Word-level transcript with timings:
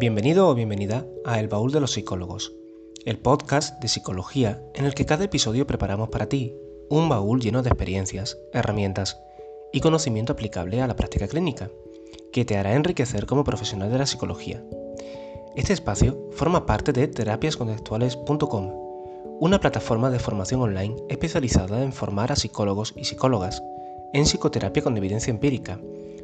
Bienvenido 0.00 0.48
o 0.48 0.54
bienvenida 0.54 1.06
a 1.26 1.40
El 1.40 1.48
Baúl 1.48 1.72
de 1.72 1.80
los 1.80 1.92
Psicólogos, 1.92 2.54
el 3.04 3.18
podcast 3.18 3.78
de 3.82 3.88
psicología 3.88 4.62
en 4.72 4.86
el 4.86 4.94
que 4.94 5.04
cada 5.04 5.24
episodio 5.24 5.66
preparamos 5.66 6.08
para 6.08 6.26
ti 6.26 6.56
un 6.88 7.10
baúl 7.10 7.42
lleno 7.42 7.62
de 7.62 7.68
experiencias, 7.68 8.38
herramientas 8.54 9.20
y 9.74 9.80
conocimiento 9.80 10.32
aplicable 10.32 10.80
a 10.80 10.86
la 10.86 10.96
práctica 10.96 11.28
clínica, 11.28 11.70
que 12.32 12.46
te 12.46 12.56
hará 12.56 12.76
enriquecer 12.76 13.26
como 13.26 13.44
profesional 13.44 13.92
de 13.92 13.98
la 13.98 14.06
psicología. 14.06 14.64
Este 15.54 15.74
espacio 15.74 16.30
forma 16.30 16.64
parte 16.64 16.94
de 16.94 17.06
terapiascontextuales.com, 17.06 18.72
una 19.38 19.60
plataforma 19.60 20.08
de 20.08 20.18
formación 20.18 20.62
online 20.62 20.96
especializada 21.10 21.84
en 21.84 21.92
formar 21.92 22.32
a 22.32 22.36
psicólogos 22.36 22.94
y 22.96 23.04
psicólogas 23.04 23.62
en 24.14 24.24
psicoterapia 24.24 24.82
con 24.82 24.96
evidencia 24.96 25.30
empírica, 25.30 25.78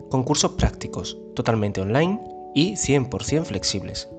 con 0.08 0.22
cursos 0.24 0.52
prácticos, 0.52 1.18
totalmente 1.34 1.82
online 1.82 2.35
y 2.56 2.72
100% 2.72 3.44
flexibles. 3.44 4.10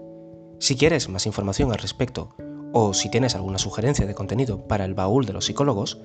Si 0.60 0.78
quieres 0.78 1.10
más 1.10 1.26
información 1.26 1.72
al 1.72 1.80
respecto 1.80 2.36
o 2.72 2.94
si 2.94 3.10
tienes 3.10 3.34
alguna 3.34 3.58
sugerencia 3.58 4.06
de 4.06 4.14
contenido 4.14 4.68
para 4.68 4.86
el 4.86 4.94
baúl 4.94 5.26
de 5.26 5.34
los 5.34 5.46
psicólogos, 5.46 6.00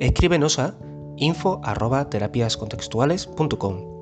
escríbenos 0.00 0.58
a 0.58 0.76
info.terapiascontextuales.com. 1.16 3.96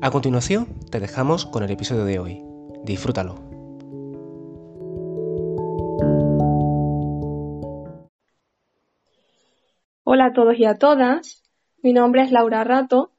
A 0.00 0.12
continuación, 0.12 0.68
te 0.90 1.00
dejamos 1.00 1.44
con 1.44 1.64
el 1.64 1.72
episodio 1.72 2.04
de 2.04 2.20
hoy. 2.20 2.40
Disfrútalo. 2.84 3.34
Hola 10.04 10.26
a 10.26 10.32
todos 10.32 10.56
y 10.56 10.66
a 10.66 10.76
todas. 10.76 11.42
Mi 11.82 11.92
nombre 11.92 12.22
es 12.22 12.30
Laura 12.30 12.62
Rato 12.62 13.10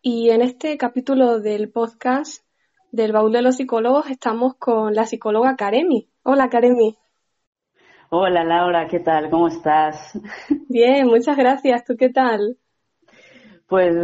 y 0.00 0.30
en 0.30 0.42
este 0.42 0.78
capítulo 0.78 1.40
del 1.40 1.70
podcast 1.70 2.44
del 2.90 3.12
baúl 3.12 3.32
de 3.32 3.42
los 3.42 3.56
psicólogos 3.56 4.10
estamos 4.10 4.54
con 4.54 4.94
la 4.94 5.04
psicóloga 5.04 5.56
Karemi. 5.56 6.08
Hola 6.22 6.48
Karemi. 6.48 6.96
Hola 8.10 8.44
Laura, 8.44 8.86
¿qué 8.88 9.00
tal? 9.00 9.28
¿Cómo 9.28 9.48
estás? 9.48 10.18
Bien, 10.68 11.06
muchas 11.06 11.36
gracias. 11.36 11.84
¿Tú 11.84 11.94
qué 11.98 12.08
tal? 12.08 12.56
Pues 13.66 13.94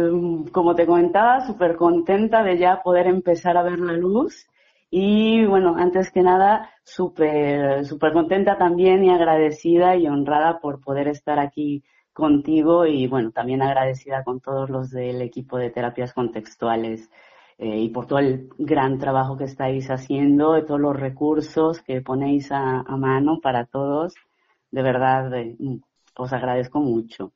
como 0.51 0.75
te 0.75 0.85
comentaba, 0.85 1.45
súper 1.47 1.75
contenta 1.75 2.43
de 2.43 2.59
ya 2.59 2.83
poder 2.83 3.07
empezar 3.07 3.57
a 3.57 3.63
ver 3.63 3.79
la 3.79 3.93
luz 3.93 4.47
y 4.91 5.43
bueno, 5.45 5.75
antes 5.75 6.11
que 6.11 6.21
nada, 6.21 6.69
súper 6.83 7.83
súper 7.85 8.13
contenta 8.13 8.57
también 8.59 9.03
y 9.03 9.09
agradecida 9.09 9.95
y 9.95 10.07
honrada 10.07 10.59
por 10.59 10.81
poder 10.81 11.07
estar 11.07 11.39
aquí 11.39 11.83
contigo 12.13 12.85
y 12.85 13.07
bueno, 13.07 13.31
también 13.31 13.63
agradecida 13.63 14.23
con 14.23 14.39
todos 14.39 14.69
los 14.69 14.91
del 14.91 15.21
equipo 15.23 15.57
de 15.57 15.71
terapias 15.71 16.13
contextuales. 16.13 17.09
Eh, 17.57 17.79
y 17.79 17.89
por 17.89 18.05
todo 18.05 18.19
el 18.19 18.49
gran 18.57 18.97
trabajo 18.97 19.37
que 19.37 19.45
estáis 19.45 19.89
haciendo, 19.89 20.53
de 20.53 20.63
todos 20.63 20.79
los 20.79 20.95
recursos 20.95 21.81
que 21.81 22.01
ponéis 22.01 22.51
a, 22.51 22.83
mano 22.97 23.39
para 23.41 23.65
todos. 23.65 24.13
De 24.71 24.81
verdad, 24.81 25.33
eh, 25.33 25.55
os 26.17 26.33
agradezco 26.33 26.79
mucho. 26.79 27.31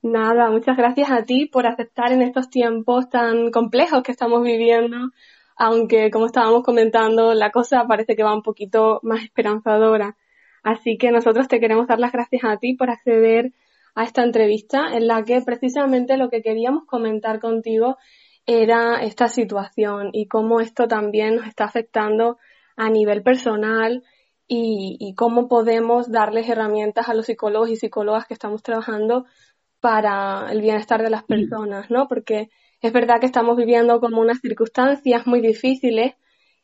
Nada, 0.00 0.50
muchas 0.50 0.76
gracias 0.76 1.10
a 1.10 1.24
ti 1.24 1.46
por 1.46 1.66
aceptar 1.66 2.12
en 2.12 2.22
estos 2.22 2.48
tiempos 2.48 3.08
tan 3.10 3.50
complejos 3.50 4.02
que 4.02 4.12
estamos 4.12 4.42
viviendo, 4.42 5.10
aunque 5.56 6.10
como 6.10 6.26
estábamos 6.26 6.62
comentando, 6.62 7.34
la 7.34 7.50
cosa 7.50 7.86
parece 7.86 8.14
que 8.16 8.22
va 8.22 8.32
un 8.34 8.42
poquito 8.42 9.00
más 9.02 9.22
esperanzadora. 9.24 10.16
Así 10.62 10.96
que 10.98 11.10
nosotros 11.10 11.48
te 11.48 11.60
queremos 11.60 11.88
dar 11.88 11.98
las 11.98 12.12
gracias 12.12 12.44
a 12.44 12.56
ti 12.58 12.74
por 12.74 12.90
acceder 12.90 13.52
a 13.94 14.04
esta 14.04 14.22
entrevista 14.22 14.96
en 14.96 15.08
la 15.08 15.24
que 15.24 15.40
precisamente 15.42 16.16
lo 16.16 16.30
que 16.30 16.42
queríamos 16.42 16.84
comentar 16.84 17.40
contigo 17.40 17.96
era 18.50 19.02
esta 19.02 19.28
situación 19.28 20.08
y 20.14 20.26
cómo 20.26 20.60
esto 20.60 20.88
también 20.88 21.36
nos 21.36 21.46
está 21.46 21.64
afectando 21.64 22.38
a 22.78 22.88
nivel 22.88 23.22
personal 23.22 24.02
y, 24.46 25.12
cómo 25.18 25.48
podemos 25.48 26.10
darles 26.10 26.48
herramientas 26.48 27.10
a 27.10 27.14
los 27.14 27.26
psicólogos 27.26 27.68
y 27.68 27.76
psicólogas 27.76 28.26
que 28.26 28.32
estamos 28.32 28.62
trabajando 28.62 29.26
para 29.80 30.50
el 30.50 30.62
bienestar 30.62 31.02
de 31.02 31.10
las 31.10 31.24
personas, 31.24 31.90
¿no? 31.90 32.08
Porque 32.08 32.48
es 32.80 32.90
verdad 32.90 33.20
que 33.20 33.26
estamos 33.26 33.54
viviendo 33.54 34.00
como 34.00 34.22
unas 34.22 34.40
circunstancias 34.40 35.26
muy 35.26 35.42
difíciles 35.42 36.14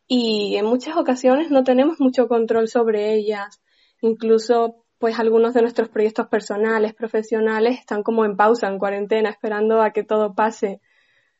y 0.08 0.56
en 0.56 0.64
muchas 0.64 0.96
ocasiones 0.96 1.50
no 1.50 1.64
tenemos 1.64 2.00
mucho 2.00 2.28
control 2.28 2.68
sobre 2.68 3.12
ellas. 3.12 3.60
Incluso, 4.00 4.86
pues 4.96 5.18
algunos 5.18 5.52
de 5.52 5.60
nuestros 5.60 5.90
proyectos 5.90 6.28
personales, 6.28 6.94
profesionales, 6.94 7.78
están 7.78 8.02
como 8.02 8.24
en 8.24 8.38
pausa, 8.38 8.68
en 8.68 8.78
cuarentena, 8.78 9.28
esperando 9.28 9.82
a 9.82 9.90
que 9.90 10.02
todo 10.02 10.34
pase. 10.34 10.80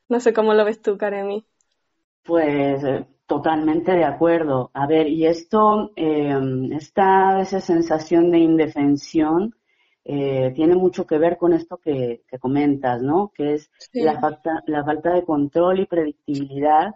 No 0.08 0.20
sé 0.20 0.32
cómo 0.32 0.54
lo 0.54 0.64
ves 0.64 0.82
tú, 0.82 0.96
Karemi. 0.98 1.44
Pues 2.24 2.82
eh, 2.84 3.06
totalmente 3.26 3.92
de 3.92 4.04
acuerdo. 4.04 4.70
A 4.74 4.86
ver, 4.86 5.08
y 5.08 5.26
esto, 5.26 5.92
eh, 5.96 6.38
esta 6.72 7.40
esa 7.40 7.60
sensación 7.60 8.30
de 8.30 8.38
indefensión 8.38 9.54
eh, 10.04 10.52
tiene 10.54 10.74
mucho 10.76 11.06
que 11.06 11.18
ver 11.18 11.38
con 11.38 11.54
esto 11.54 11.78
que, 11.78 12.22
comentas, 12.38 13.00
¿no? 13.00 13.32
Que 13.34 13.54
es 13.54 13.70
la, 13.92 14.20
falta, 14.20 14.62
la 14.66 14.84
falta 14.84 15.14
de 15.14 15.24
control 15.24 15.80
y 15.80 15.86
predictibilidad. 15.86 16.94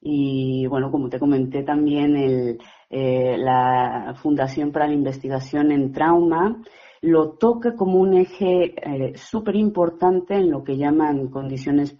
Y 0.00 0.66
bueno, 0.68 0.92
como 0.92 1.08
te 1.08 1.18
comenté 1.18 1.64
también, 1.64 2.16
el, 2.16 2.58
eh, 2.90 3.36
la 3.38 4.14
Fundación 4.22 4.70
para 4.70 4.86
la 4.86 4.94
Investigación 4.94 5.72
en 5.72 5.92
Trauma 5.92 6.62
lo 7.02 7.32
toca 7.32 7.74
como 7.74 7.98
un 7.98 8.14
eje 8.14 8.74
eh, 8.76 9.12
súper 9.16 9.56
importante 9.56 10.34
en 10.34 10.50
lo 10.50 10.64
que 10.64 10.76
llaman 10.76 11.28
condiciones 11.28 11.94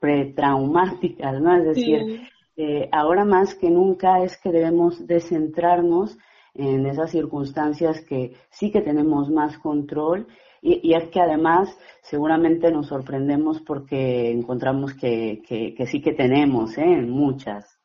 pretraumáticas, 0.00 1.40
¿no? 1.40 1.56
Es 1.56 1.64
decir, 1.64 2.22
eh, 2.56 2.88
ahora 2.92 3.24
más 3.24 3.54
que 3.54 3.70
nunca 3.70 4.22
es 4.22 4.36
que 4.36 4.50
debemos 4.50 5.06
descentrarnos 5.06 6.18
en 6.54 6.86
esas 6.86 7.10
circunstancias 7.10 8.00
que 8.02 8.34
sí 8.50 8.70
que 8.70 8.80
tenemos 8.80 9.30
más 9.30 9.58
control 9.58 10.26
y, 10.62 10.92
es 10.92 11.08
que 11.08 11.20
además 11.20 11.74
seguramente 12.02 12.70
nos 12.70 12.88
sorprendemos 12.88 13.60
porque 13.60 14.30
encontramos 14.30 14.92
que, 14.94 15.42
que, 15.46 15.86
sí 15.86 16.02
que 16.02 16.12
tenemos, 16.12 16.76
¿eh? 16.76 17.00
Muchas. 17.00 17.78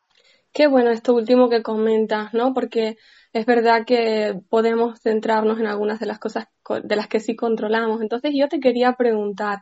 Qué 0.52 0.66
bueno 0.66 0.90
esto 0.90 1.14
último 1.14 1.48
que 1.48 1.62
comentas, 1.62 2.34
¿no? 2.34 2.52
Porque 2.52 2.96
es 3.36 3.44
verdad 3.44 3.84
que 3.84 4.40
podemos 4.48 4.98
centrarnos 5.02 5.60
en 5.60 5.66
algunas 5.66 6.00
de 6.00 6.06
las 6.06 6.18
cosas 6.18 6.46
de 6.82 6.96
las 6.96 7.06
que 7.06 7.20
sí 7.20 7.36
controlamos. 7.36 8.00
Entonces 8.00 8.32
yo 8.34 8.48
te 8.48 8.60
quería 8.60 8.94
preguntar, 8.94 9.58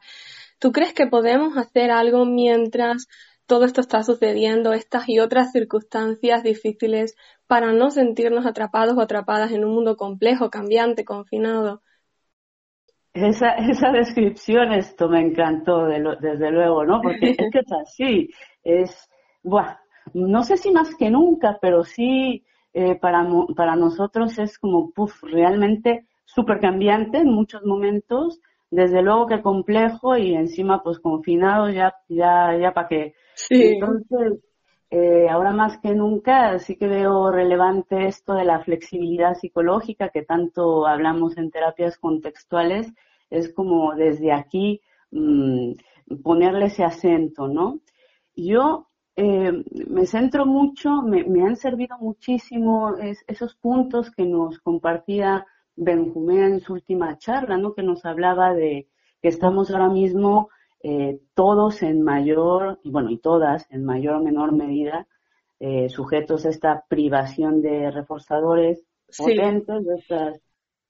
¿tú 0.60 0.70
crees 0.70 0.94
que 0.94 1.08
podemos 1.08 1.56
hacer 1.56 1.90
algo 1.90 2.24
mientras 2.24 3.08
todo 3.46 3.64
esto 3.64 3.80
está 3.80 4.04
sucediendo, 4.04 4.72
estas 4.72 5.08
y 5.08 5.18
otras 5.18 5.50
circunstancias 5.50 6.44
difíciles, 6.44 7.16
para 7.48 7.72
no 7.72 7.90
sentirnos 7.90 8.46
atrapados 8.46 8.96
o 8.96 9.00
atrapadas 9.00 9.50
en 9.50 9.64
un 9.64 9.74
mundo 9.74 9.96
complejo, 9.96 10.50
cambiante, 10.50 11.04
confinado? 11.04 11.82
Esa, 13.12 13.54
esa 13.56 13.90
descripción, 13.90 14.72
esto 14.72 15.08
me 15.08 15.20
encantó, 15.20 15.86
desde 15.86 16.50
luego, 16.52 16.84
¿no? 16.84 17.00
Porque 17.02 17.30
es 17.30 17.36
que 17.52 17.58
es 17.58 17.72
así, 17.72 18.30
es, 18.62 19.10
buah, 19.42 19.78
no 20.12 20.44
sé 20.44 20.58
si 20.58 20.70
más 20.70 20.94
que 20.94 21.10
nunca, 21.10 21.58
pero 21.60 21.82
sí 21.82 22.44
eh, 22.74 22.96
para, 22.96 23.26
para 23.56 23.76
nosotros 23.76 24.36
es 24.38 24.58
como, 24.58 24.90
puff, 24.90 25.22
realmente 25.22 26.06
súper 26.24 26.58
cambiante 26.60 27.18
en 27.18 27.30
muchos 27.30 27.64
momentos, 27.64 28.40
desde 28.70 29.00
luego 29.00 29.28
que 29.28 29.42
complejo 29.42 30.16
y 30.16 30.34
encima 30.34 30.82
pues 30.82 30.98
confinado 30.98 31.70
ya, 31.70 31.94
ya, 32.08 32.58
ya 32.58 32.72
para 32.72 32.88
qué. 32.88 33.14
Entonces, 33.48 34.40
eh, 34.90 35.28
ahora 35.28 35.52
más 35.52 35.78
que 35.78 35.94
nunca 35.94 36.58
sí 36.58 36.76
que 36.76 36.88
veo 36.88 37.30
relevante 37.30 38.06
esto 38.06 38.34
de 38.34 38.44
la 38.44 38.60
flexibilidad 38.60 39.34
psicológica 39.34 40.08
que 40.08 40.22
tanto 40.22 40.86
hablamos 40.86 41.36
en 41.36 41.50
terapias 41.50 41.96
contextuales, 41.98 42.92
es 43.30 43.52
como 43.52 43.94
desde 43.94 44.32
aquí 44.32 44.80
mm, 45.12 45.72
ponerle 46.24 46.66
ese 46.66 46.82
acento, 46.84 47.46
¿no? 47.46 47.80
Yo 48.34 48.88
eh, 49.16 49.52
me 49.88 50.06
centro 50.06 50.46
mucho, 50.46 51.02
me, 51.02 51.42
han 51.42 51.56
servido 51.56 51.96
muchísimo 51.98 52.96
esos 53.26 53.54
puntos 53.56 54.10
que 54.10 54.24
nos 54.24 54.58
compartía 54.58 55.46
Benjumea 55.76 56.46
en 56.46 56.60
su 56.60 56.74
última 56.74 57.18
charla, 57.18 57.56
¿no? 57.56 57.74
Que 57.74 57.82
nos 57.82 58.04
hablaba 58.04 58.54
de 58.54 58.88
que 59.20 59.28
estamos 59.28 59.70
ahora 59.70 59.88
mismo 59.88 60.50
eh, 60.82 61.18
todos 61.34 61.82
en 61.82 62.02
mayor, 62.02 62.78
y 62.82 62.90
bueno, 62.90 63.10
y 63.10 63.18
todas 63.18 63.66
en 63.70 63.84
mayor 63.84 64.16
o 64.16 64.22
menor 64.22 64.52
medida, 64.52 65.08
eh, 65.58 65.88
sujetos 65.88 66.44
a 66.44 66.50
esta 66.50 66.84
privación 66.88 67.62
de 67.62 67.90
reforzadores 67.90 68.84
potentes, 69.16 69.84
de 69.84 69.94
estas 69.94 70.40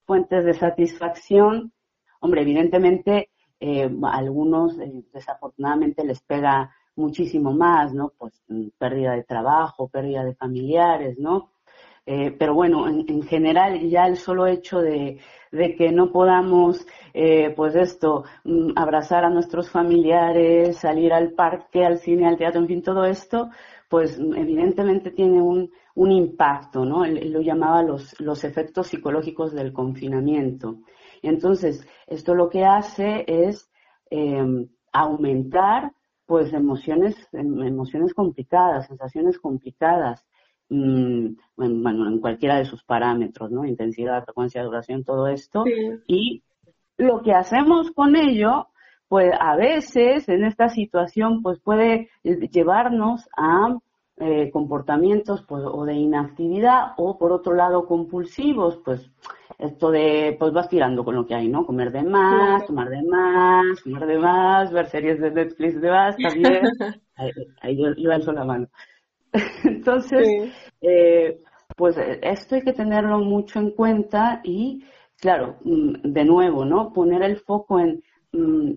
fuentes 0.04 0.44
de 0.44 0.54
satisfacción. 0.54 1.72
Hombre, 2.20 2.42
evidentemente, 2.42 3.30
eh, 3.60 3.90
algunos 4.02 4.76
desafortunadamente 5.12 6.04
les 6.04 6.20
pega 6.22 6.74
muchísimo 6.96 7.52
más, 7.52 7.92
¿no? 7.92 8.12
Pues 8.18 8.42
mm, 8.48 8.68
pérdida 8.78 9.12
de 9.12 9.24
trabajo, 9.24 9.88
pérdida 9.88 10.24
de 10.24 10.34
familiares, 10.34 11.18
¿no? 11.18 11.50
Eh, 12.06 12.32
pero 12.38 12.54
bueno, 12.54 12.86
en, 12.86 13.22
general 13.22 13.80
ya 13.88 14.06
el 14.06 14.16
solo 14.16 14.46
hecho 14.46 14.80
de, 14.80 15.18
que 15.50 15.90
no 15.90 16.12
podamos, 16.12 16.86
eh, 17.14 17.52
pues 17.56 17.74
esto, 17.76 18.24
mm, 18.44 18.72
abrazar 18.76 19.24
a 19.24 19.30
nuestros 19.30 19.70
familiares, 19.70 20.76
salir 20.76 21.12
al 21.14 21.32
parque, 21.32 21.84
al 21.84 21.98
cine, 21.98 22.26
al 22.28 22.36
teatro, 22.36 22.60
en 22.60 22.68
fin, 22.68 22.82
todo 22.82 23.04
esto, 23.06 23.48
pues 23.88 24.18
evidentemente 24.18 25.12
tiene 25.12 25.40
un, 25.40 25.70
un 25.94 26.12
impacto, 26.12 26.84
¿no? 26.84 27.04
Él, 27.04 27.32
lo 27.32 27.40
llamaba 27.40 27.82
los, 27.82 28.18
los 28.20 28.44
efectos 28.44 28.88
psicológicos 28.88 29.54
del 29.54 29.72
confinamiento. 29.72 30.80
Entonces, 31.22 31.86
esto 32.06 32.34
lo 32.34 32.50
que 32.50 32.64
hace 32.64 33.24
es 33.26 33.70
em, 34.10 34.68
aumentar 34.92 35.92
pues 36.26 36.52
emociones, 36.52 37.16
em, 37.32 37.62
emociones 37.62 38.14
complicadas, 38.14 38.86
sensaciones 38.86 39.38
complicadas, 39.38 40.24
mmm, 40.68 41.34
bueno, 41.56 42.08
en 42.08 42.20
cualquiera 42.20 42.56
de 42.58 42.64
sus 42.64 42.82
parámetros, 42.84 43.50
¿no? 43.50 43.64
Intensidad, 43.64 44.24
frecuencia, 44.24 44.62
duración, 44.62 45.04
todo 45.04 45.28
esto. 45.28 45.64
Y 46.06 46.42
lo 46.96 47.22
que 47.22 47.32
hacemos 47.32 47.90
con 47.92 48.16
ello, 48.16 48.68
pues 49.08 49.32
a 49.38 49.56
veces 49.56 50.28
en 50.28 50.44
esta 50.44 50.68
situación, 50.68 51.42
pues 51.42 51.60
puede 51.60 52.08
llevarnos 52.22 53.28
a 53.36 53.76
eh, 54.18 54.50
comportamientos 54.52 55.42
pues, 55.42 55.64
o 55.66 55.84
de 55.84 55.94
inactividad 55.94 56.92
o 56.96 57.18
por 57.18 57.32
otro 57.32 57.54
lado 57.54 57.86
compulsivos, 57.86 58.78
pues 58.84 59.10
esto 59.58 59.90
de, 59.90 60.36
pues 60.38 60.52
vas 60.52 60.68
tirando 60.68 61.04
con 61.04 61.14
lo 61.14 61.26
que 61.26 61.34
hay, 61.34 61.48
¿no? 61.48 61.66
Comer 61.66 61.90
de 61.90 62.02
más, 62.02 62.64
tomar 62.66 62.90
de 62.90 63.02
más, 63.02 63.80
comer 63.82 64.06
de 64.06 64.18
más, 64.18 64.72
ver 64.72 64.86
series 64.86 65.20
de 65.20 65.30
Netflix 65.30 65.80
de 65.80 65.90
más 65.90 66.16
también. 66.16 66.62
ahí, 67.16 67.30
ahí 67.60 67.76
yo, 67.76 67.94
yo 67.96 68.12
alzo 68.12 68.32
la 68.32 68.44
mano. 68.44 68.68
Entonces, 69.64 70.52
eh, 70.80 71.40
pues 71.76 71.96
esto 72.22 72.54
hay 72.54 72.62
que 72.62 72.72
tenerlo 72.72 73.18
mucho 73.18 73.58
en 73.58 73.70
cuenta 73.70 74.40
y, 74.44 74.84
claro, 75.16 75.56
mm, 75.64 76.12
de 76.12 76.24
nuevo, 76.24 76.64
¿no? 76.64 76.92
Poner 76.92 77.22
el 77.22 77.38
foco 77.38 77.80
en 77.80 78.02
mm, 78.32 78.72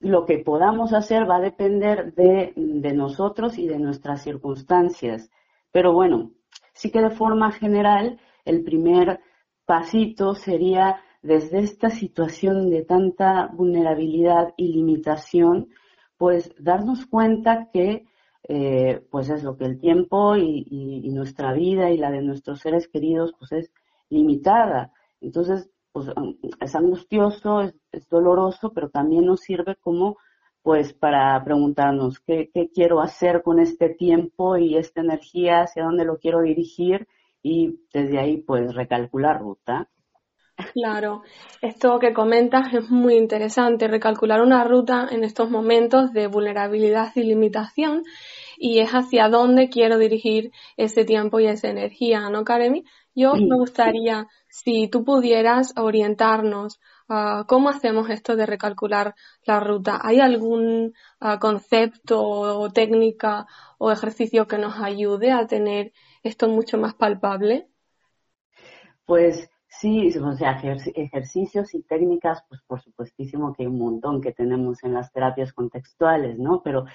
lo 0.00 0.26
que 0.26 0.38
podamos 0.38 0.92
hacer 0.92 1.28
va 1.28 1.36
a 1.36 1.40
depender 1.40 2.14
de, 2.14 2.52
de 2.56 2.92
nosotros 2.92 3.58
y 3.58 3.68
de 3.68 3.78
nuestras 3.78 4.22
circunstancias. 4.22 5.30
Pero 5.70 5.92
bueno, 5.92 6.32
sí 6.72 6.90
que 6.90 7.00
de 7.00 7.10
forma 7.10 7.52
general, 7.52 8.18
el 8.44 8.64
primer 8.64 9.20
pasito 9.66 10.34
sería 10.34 11.00
desde 11.22 11.60
esta 11.60 11.90
situación 11.90 12.70
de 12.70 12.82
tanta 12.82 13.48
vulnerabilidad 13.52 14.54
y 14.56 14.72
limitación, 14.72 15.68
pues 16.16 16.52
darnos 16.58 17.06
cuenta 17.06 17.68
que 17.72 18.06
eh, 18.48 19.06
pues 19.10 19.28
es 19.28 19.44
lo 19.44 19.56
que 19.56 19.64
el 19.64 19.78
tiempo 19.78 20.36
y, 20.36 21.08
nuestra 21.12 21.52
vida 21.52 21.90
y 21.90 21.98
la 21.98 22.10
de 22.10 22.22
nuestros 22.22 22.60
seres 22.60 22.88
queridos 22.88 23.34
pues 23.38 23.52
es 23.52 23.72
limitada. 24.08 24.92
Entonces, 25.20 25.69
pues 25.92 26.08
es 26.60 26.74
angustioso, 26.74 27.62
es, 27.62 28.08
doloroso, 28.08 28.72
pero 28.72 28.90
también 28.90 29.26
nos 29.26 29.40
sirve 29.40 29.76
como 29.76 30.16
pues 30.62 30.92
para 30.92 31.42
preguntarnos 31.42 32.20
¿qué, 32.20 32.50
qué 32.52 32.70
quiero 32.70 33.00
hacer 33.00 33.42
con 33.42 33.58
este 33.60 33.88
tiempo 33.88 34.56
y 34.56 34.76
esta 34.76 35.00
energía, 35.00 35.62
hacia 35.62 35.84
dónde 35.84 36.04
lo 36.04 36.18
quiero 36.18 36.42
dirigir 36.42 37.08
y 37.42 37.80
desde 37.92 38.18
ahí 38.18 38.36
pues 38.38 38.74
recalcular 38.74 39.40
ruta. 39.40 39.88
Claro, 40.74 41.22
esto 41.62 41.98
que 41.98 42.12
comentas 42.12 42.72
es 42.74 42.90
muy 42.90 43.14
interesante, 43.14 43.88
recalcular 43.88 44.42
una 44.42 44.62
ruta 44.64 45.08
en 45.10 45.24
estos 45.24 45.50
momentos 45.50 46.12
de 46.12 46.26
vulnerabilidad 46.26 47.12
y 47.14 47.22
limitación 47.22 48.02
y 48.58 48.80
es 48.80 48.90
hacia 48.90 49.28
dónde 49.28 49.70
quiero 49.70 49.98
dirigir 49.98 50.52
ese 50.76 51.04
tiempo 51.04 51.40
y 51.40 51.46
esa 51.46 51.68
energía, 51.68 52.28
¿no, 52.28 52.44
Karemi? 52.44 52.84
Yo 53.14 53.34
me 53.34 53.56
gustaría, 53.56 54.26
si 54.48 54.88
tú 54.88 55.04
pudieras 55.04 55.74
orientarnos 55.76 56.80
a 57.08 57.44
cómo 57.48 57.68
hacemos 57.68 58.08
esto 58.08 58.36
de 58.36 58.46
recalcular 58.46 59.14
la 59.44 59.58
ruta. 59.58 59.98
¿Hay 60.02 60.20
algún 60.20 60.94
ah, 61.18 61.38
concepto 61.40 62.22
o 62.22 62.70
técnica 62.70 63.46
o 63.78 63.90
ejercicio 63.90 64.46
que 64.46 64.58
nos 64.58 64.80
ayude 64.80 65.32
a 65.32 65.46
tener 65.46 65.92
esto 66.22 66.48
mucho 66.48 66.78
más 66.78 66.94
palpable? 66.94 67.68
Pues 69.04 69.50
Sí, 69.72 70.10
o 70.18 70.32
sea, 70.32 70.60
ejercicios 70.94 71.74
y 71.74 71.82
técnicas, 71.82 72.42
pues 72.48 72.60
por 72.66 72.80
supuestísimo 72.80 73.54
que 73.54 73.62
hay 73.62 73.68
un 73.68 73.78
montón 73.78 74.20
que 74.20 74.32
tenemos 74.32 74.82
en 74.82 74.92
las 74.92 75.12
terapias 75.12 75.52
contextuales, 75.52 76.38
¿no? 76.38 76.60
Pero 76.62 76.86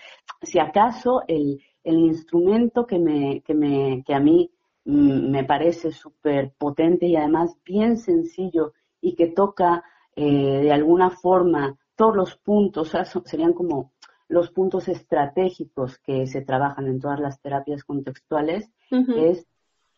si 0.41 0.59
acaso 0.59 1.23
el, 1.27 1.63
el 1.85 1.99
instrumento 1.99 2.85
que, 2.85 2.99
me, 2.99 3.41
que, 3.41 3.53
me, 3.53 4.03
que 4.05 4.13
a 4.13 4.19
mí 4.19 4.51
me 4.85 5.43
parece 5.43 5.91
súper 5.91 6.53
potente 6.57 7.07
y 7.07 7.15
además 7.15 7.57
bien 7.65 7.97
sencillo 7.97 8.73
y 9.01 9.15
que 9.15 9.27
toca 9.27 9.83
eh, 10.15 10.61
de 10.61 10.71
alguna 10.71 11.09
forma 11.09 11.77
todos 11.95 12.15
los 12.15 12.35
puntos, 12.37 12.87
o 12.87 12.91
sea, 12.91 13.05
serían 13.25 13.53
como 13.53 13.91
los 14.27 14.51
puntos 14.51 14.87
estratégicos 14.87 15.97
que 15.99 16.27
se 16.27 16.41
trabajan 16.41 16.87
en 16.87 16.99
todas 16.99 17.19
las 17.19 17.39
terapias 17.41 17.83
contextuales, 17.83 18.71
es 18.89 19.47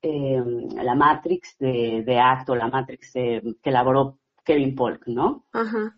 eh, 0.01 0.43
la 0.75 0.95
Matrix 0.95 1.57
de, 1.59 2.03
de 2.05 2.19
Acto, 2.19 2.55
la 2.55 2.67
Matrix 2.67 3.13
que 3.13 3.55
elaboró 3.63 4.19
Kevin 4.43 4.75
Polk, 4.75 5.07
¿no? 5.07 5.45
Ajá. 5.53 5.97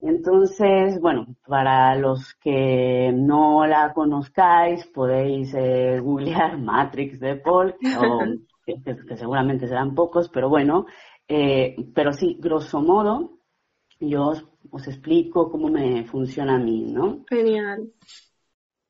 Entonces, 0.00 1.00
bueno, 1.00 1.26
para 1.46 1.94
los 1.96 2.34
que 2.34 3.12
no 3.14 3.66
la 3.66 3.92
conozcáis, 3.92 4.86
podéis 4.86 5.54
eh, 5.54 6.00
googlear 6.00 6.58
Matrix 6.58 7.18
de 7.18 7.36
Polk, 7.36 7.76
o, 7.98 8.20
que, 8.66 9.16
seguramente 9.16 9.66
serán 9.66 9.94
pocos, 9.94 10.28
pero 10.28 10.48
bueno, 10.48 10.86
eh, 11.28 11.76
pero 11.94 12.12
sí, 12.12 12.36
grosso 12.38 12.80
modo, 12.80 13.38
yo 13.98 14.26
os, 14.28 14.46
os, 14.70 14.86
explico 14.86 15.50
cómo 15.50 15.68
me 15.68 16.04
funciona 16.04 16.56
a 16.56 16.58
mí, 16.58 16.84
¿no? 16.92 17.24
Genial. 17.28 17.90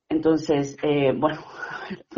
Entonces, 0.09 0.77
eh, 0.83 1.13
bueno, 1.17 1.41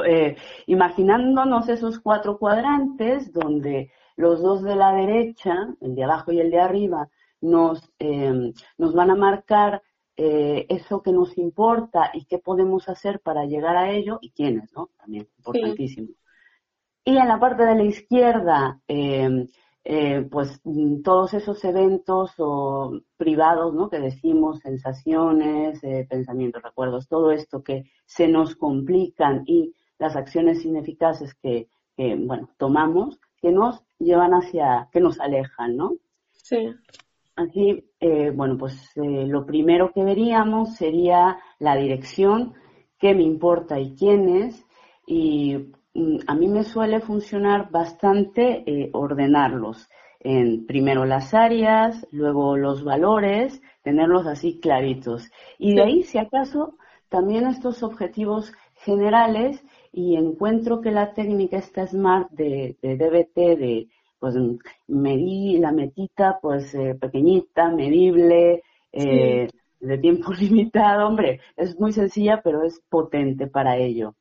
eh, 0.06 0.36
imaginándonos 0.66 1.68
esos 1.68 2.00
cuatro 2.00 2.38
cuadrantes 2.38 3.32
donde 3.32 3.92
los 4.16 4.42
dos 4.42 4.62
de 4.62 4.76
la 4.76 4.92
derecha, 4.92 5.54
el 5.80 5.94
de 5.94 6.04
abajo 6.04 6.32
y 6.32 6.40
el 6.40 6.50
de 6.50 6.60
arriba, 6.60 7.08
nos, 7.40 7.90
eh, 7.98 8.52
nos 8.76 8.94
van 8.94 9.10
a 9.10 9.16
marcar 9.16 9.82
eso 10.20 11.00
que 11.00 11.12
nos 11.12 11.38
importa 11.38 12.10
y 12.12 12.24
qué 12.24 12.38
podemos 12.38 12.88
hacer 12.88 13.20
para 13.20 13.44
llegar 13.44 13.76
a 13.76 13.92
ello 13.92 14.18
y 14.20 14.32
quiénes, 14.32 14.72
¿no? 14.72 14.90
También, 14.98 15.28
importantísimo. 15.36 16.08
Y 17.04 17.16
en 17.16 17.28
la 17.28 17.38
parte 17.38 17.64
de 17.64 17.76
la 17.76 17.84
izquierda, 17.84 18.80
eh, 19.90 20.26
pues 20.30 20.60
mm, 20.64 21.00
todos 21.00 21.32
esos 21.32 21.64
eventos 21.64 22.34
o 22.36 23.00
privados, 23.16 23.72
¿no? 23.72 23.88
Que 23.88 24.00
decimos, 24.00 24.58
sensaciones, 24.58 25.82
eh, 25.82 26.06
pensamientos, 26.10 26.62
recuerdos, 26.62 27.08
todo 27.08 27.30
esto 27.30 27.62
que 27.62 27.90
se 28.04 28.28
nos 28.28 28.54
complican 28.54 29.44
y 29.46 29.72
las 29.98 30.14
acciones 30.14 30.62
ineficaces 30.66 31.32
que, 31.32 31.68
que 31.96 32.16
bueno, 32.16 32.50
tomamos, 32.58 33.18
que 33.40 33.50
nos 33.50 33.82
llevan 33.98 34.32
hacia, 34.32 34.90
que 34.92 35.00
nos 35.00 35.18
alejan, 35.20 35.78
¿no? 35.78 35.94
Sí. 36.32 36.74
Así, 37.38 37.84
eh, 38.00 38.30
bueno, 38.34 38.58
pues 38.58 38.90
lo 38.96 39.46
primero 39.46 39.92
que 39.92 40.02
veríamos 40.02 40.74
sería 40.74 41.38
la 41.58 41.76
dirección, 41.76 42.54
qué 42.98 43.14
me 43.14 43.22
importa 43.22 43.78
y 43.78 43.94
quién 43.94 44.28
es, 44.28 44.66
y 45.06 45.72
Mm, 45.98 46.18
a 46.28 46.34
mí 46.34 46.48
me 46.48 46.62
suele 46.62 47.00
funcionar 47.00 47.70
bastante 47.70 48.62
eh, 48.66 48.90
ordenarlos. 48.92 49.88
En 50.20 50.66
primero 50.66 51.04
las 51.04 51.34
áreas, 51.34 52.06
luego 52.12 52.56
los 52.56 52.84
valores, 52.84 53.62
tenerlos 53.82 54.26
así 54.26 54.60
claritos. 54.60 55.30
Y 55.58 55.74
de 55.74 55.82
ahí, 55.82 56.02
si 56.04 56.18
acaso, 56.18 56.76
también 57.08 57.46
estos 57.46 57.82
objetivos 57.82 58.52
generales 58.74 59.64
y 59.92 60.16
encuentro 60.16 60.80
que 60.80 60.92
la 60.92 61.14
técnica 61.14 61.58
esta 61.58 61.86
SMART 61.86 62.30
de, 62.30 62.76
DBT, 62.82 63.58
de 63.58 63.88
pues 64.18 64.34
medir 64.86 65.60
la 65.60 65.72
metita 65.72 66.38
pues 66.40 66.74
eh, 66.74 66.94
pequeñita, 66.94 67.70
medible, 67.70 68.62
eh, 68.92 69.48
de 69.80 69.98
tiempo 69.98 70.32
limitado, 70.38 71.06
hombre, 71.06 71.40
es 71.56 71.78
muy 71.78 71.92
sencilla 71.92 72.40
pero 72.42 72.62
es 72.64 72.80
potente 72.88 73.46
para 73.46 73.76
ello. 73.76 74.14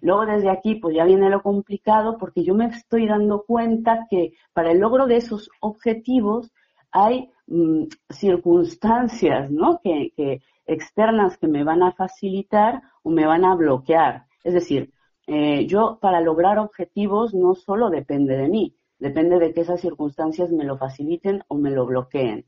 Luego 0.00 0.26
desde 0.26 0.50
aquí, 0.50 0.76
pues 0.76 0.94
ya 0.94 1.04
viene 1.04 1.28
lo 1.28 1.42
complicado 1.42 2.18
porque 2.18 2.44
yo 2.44 2.54
me 2.54 2.66
estoy 2.66 3.06
dando 3.06 3.44
cuenta 3.44 4.06
que 4.08 4.32
para 4.52 4.70
el 4.70 4.78
logro 4.78 5.06
de 5.06 5.16
esos 5.16 5.50
objetivos 5.60 6.52
hay 6.92 7.30
mm, 7.48 7.84
circunstancias, 8.10 9.50
¿no? 9.50 9.80
Que, 9.82 10.12
que, 10.16 10.40
externas 10.68 11.38
que 11.38 11.48
me 11.48 11.64
van 11.64 11.82
a 11.82 11.92
facilitar 11.92 12.82
o 13.02 13.10
me 13.10 13.26
van 13.26 13.44
a 13.44 13.56
bloquear. 13.56 14.26
Es 14.44 14.54
decir, 14.54 14.92
eh, 15.26 15.66
yo 15.66 15.98
para 16.00 16.20
lograr 16.20 16.58
objetivos 16.58 17.34
no 17.34 17.54
solo 17.54 17.90
depende 17.90 18.36
de 18.36 18.48
mí, 18.48 18.76
depende 18.98 19.38
de 19.38 19.52
que 19.52 19.60
esas 19.60 19.80
circunstancias 19.80 20.50
me 20.50 20.64
lo 20.64 20.76
faciliten 20.76 21.42
o 21.48 21.56
me 21.56 21.70
lo 21.70 21.86
bloqueen. 21.86 22.46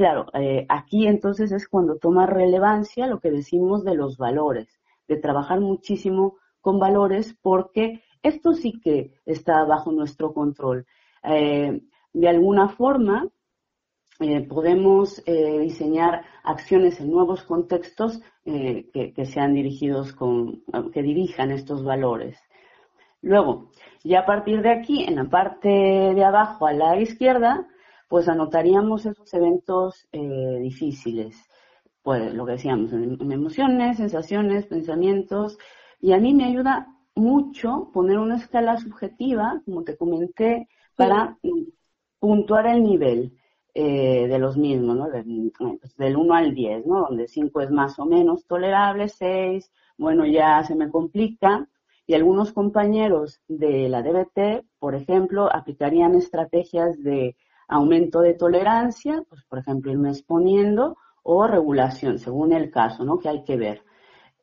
Claro, 0.00 0.28
eh, 0.32 0.64
aquí 0.70 1.06
entonces 1.06 1.52
es 1.52 1.68
cuando 1.68 1.98
toma 1.98 2.26
relevancia 2.26 3.06
lo 3.06 3.20
que 3.20 3.30
decimos 3.30 3.84
de 3.84 3.94
los 3.94 4.16
valores, 4.16 4.80
de 5.06 5.16
trabajar 5.18 5.60
muchísimo 5.60 6.38
con 6.62 6.78
valores 6.78 7.36
porque 7.42 8.02
esto 8.22 8.54
sí 8.54 8.80
que 8.80 9.12
está 9.26 9.62
bajo 9.64 9.92
nuestro 9.92 10.32
control. 10.32 10.86
Eh, 11.22 11.82
de 12.14 12.28
alguna 12.28 12.70
forma, 12.70 13.28
eh, 14.20 14.40
podemos 14.40 15.22
diseñar 15.26 16.24
acciones 16.44 16.98
en 17.00 17.10
nuevos 17.10 17.42
contextos 17.42 18.22
que, 18.42 19.26
sean 19.26 19.52
dirigidos 19.52 20.14
con, 20.14 20.62
que 20.94 21.02
dirijan 21.02 21.50
estos 21.50 21.84
valores. 21.84 22.38
Luego, 23.22 23.70
ya 24.02 24.20
a 24.20 24.26
partir 24.26 24.62
de 24.62 24.70
aquí, 24.70 25.04
en 25.04 25.16
la 25.16 25.24
parte 25.24 25.68
de 25.68 26.24
abajo 26.24 26.66
a 26.66 26.72
la 26.72 27.00
izquierda, 27.00 27.66
pues 28.08 28.28
anotaríamos 28.28 29.06
esos 29.06 29.32
eventos 29.34 30.08
eh, 30.12 30.58
difíciles. 30.62 31.36
Pues 32.02 32.32
lo 32.34 32.46
que 32.46 32.52
decíamos, 32.52 32.92
emociones, 32.92 33.98
sensaciones, 33.98 34.66
pensamientos. 34.66 35.58
Y 36.00 36.12
a 36.12 36.18
mí 36.18 36.34
me 36.34 36.44
ayuda 36.44 36.88
mucho 37.14 37.90
poner 37.92 38.18
una 38.18 38.36
escala 38.36 38.78
subjetiva, 38.78 39.60
como 39.64 39.84
te 39.84 39.96
comenté, 39.96 40.68
para 40.96 41.38
puntuar 42.18 42.66
el 42.66 42.82
nivel 42.82 43.36
eh, 43.74 44.26
de 44.26 44.38
los 44.38 44.56
mismos, 44.56 44.96
¿no? 44.96 45.08
Pues, 45.78 45.96
del 45.96 46.16
1 46.16 46.34
al 46.34 46.54
10, 46.54 46.86
¿no? 46.86 47.02
Donde 47.02 47.28
5 47.28 47.60
es 47.60 47.70
más 47.70 47.98
o 47.98 48.06
menos 48.06 48.46
tolerable, 48.46 49.08
6, 49.08 49.70
bueno, 49.96 50.26
ya 50.26 50.64
se 50.64 50.74
me 50.74 50.90
complica. 50.90 51.68
Y 52.10 52.14
algunos 52.14 52.52
compañeros 52.52 53.40
de 53.46 53.88
la 53.88 54.02
DBT, 54.02 54.66
por 54.80 54.96
ejemplo, 54.96 55.48
aplicarían 55.48 56.16
estrategias 56.16 57.00
de 57.04 57.36
aumento 57.68 58.20
de 58.20 58.34
tolerancia, 58.34 59.22
pues 59.28 59.44
por 59.44 59.60
ejemplo 59.60 59.92
irme 59.92 60.10
exponiendo, 60.10 60.96
o 61.22 61.46
regulación, 61.46 62.18
según 62.18 62.52
el 62.52 62.68
caso, 62.72 63.04
¿no? 63.04 63.20
Que 63.20 63.28
hay 63.28 63.44
que 63.44 63.56
ver. 63.56 63.84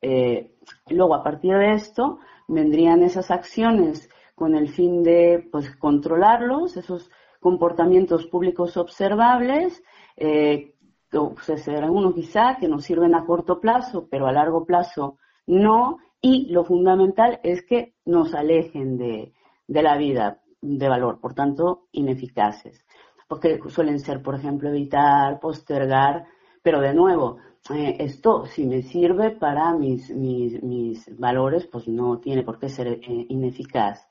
Eh, 0.00 0.54
luego, 0.88 1.14
a 1.14 1.22
partir 1.22 1.58
de 1.58 1.74
esto, 1.74 2.20
vendrían 2.46 3.02
esas 3.02 3.30
acciones 3.30 4.08
con 4.34 4.54
el 4.54 4.70
fin 4.70 5.02
de 5.02 5.46
pues, 5.52 5.76
controlarlos, 5.76 6.78
esos 6.78 7.10
comportamientos 7.38 8.24
públicos 8.28 8.78
observables, 8.78 9.82
eh, 10.16 10.72
pues, 11.10 11.62
será 11.62 11.90
uno 11.90 12.14
quizá 12.14 12.56
que 12.58 12.66
nos 12.66 12.84
sirven 12.84 13.14
a 13.14 13.26
corto 13.26 13.60
plazo, 13.60 14.08
pero 14.10 14.26
a 14.26 14.32
largo 14.32 14.64
plazo 14.64 15.18
no, 15.46 15.98
y 16.20 16.50
lo 16.50 16.64
fundamental 16.64 17.40
es 17.42 17.62
que 17.62 17.94
nos 18.04 18.34
alejen 18.34 18.96
de, 18.98 19.32
de 19.66 19.82
la 19.82 19.96
vida 19.96 20.40
de 20.60 20.88
valor, 20.88 21.20
por 21.20 21.34
tanto, 21.34 21.86
ineficaces. 21.92 22.84
Porque 23.28 23.60
suelen 23.68 24.00
ser, 24.00 24.22
por 24.22 24.34
ejemplo, 24.34 24.68
evitar, 24.68 25.38
postergar, 25.38 26.26
pero 26.62 26.80
de 26.80 26.94
nuevo, 26.94 27.38
eh, 27.74 27.96
esto 28.00 28.46
si 28.46 28.66
me 28.66 28.82
sirve 28.82 29.30
para 29.32 29.74
mis, 29.74 30.10
mis, 30.10 30.62
mis, 30.62 31.18
valores, 31.18 31.66
pues 31.66 31.86
no 31.86 32.18
tiene 32.18 32.42
por 32.42 32.58
qué 32.58 32.68
ser 32.68 32.88
eh, 32.88 33.26
ineficaz. 33.28 34.08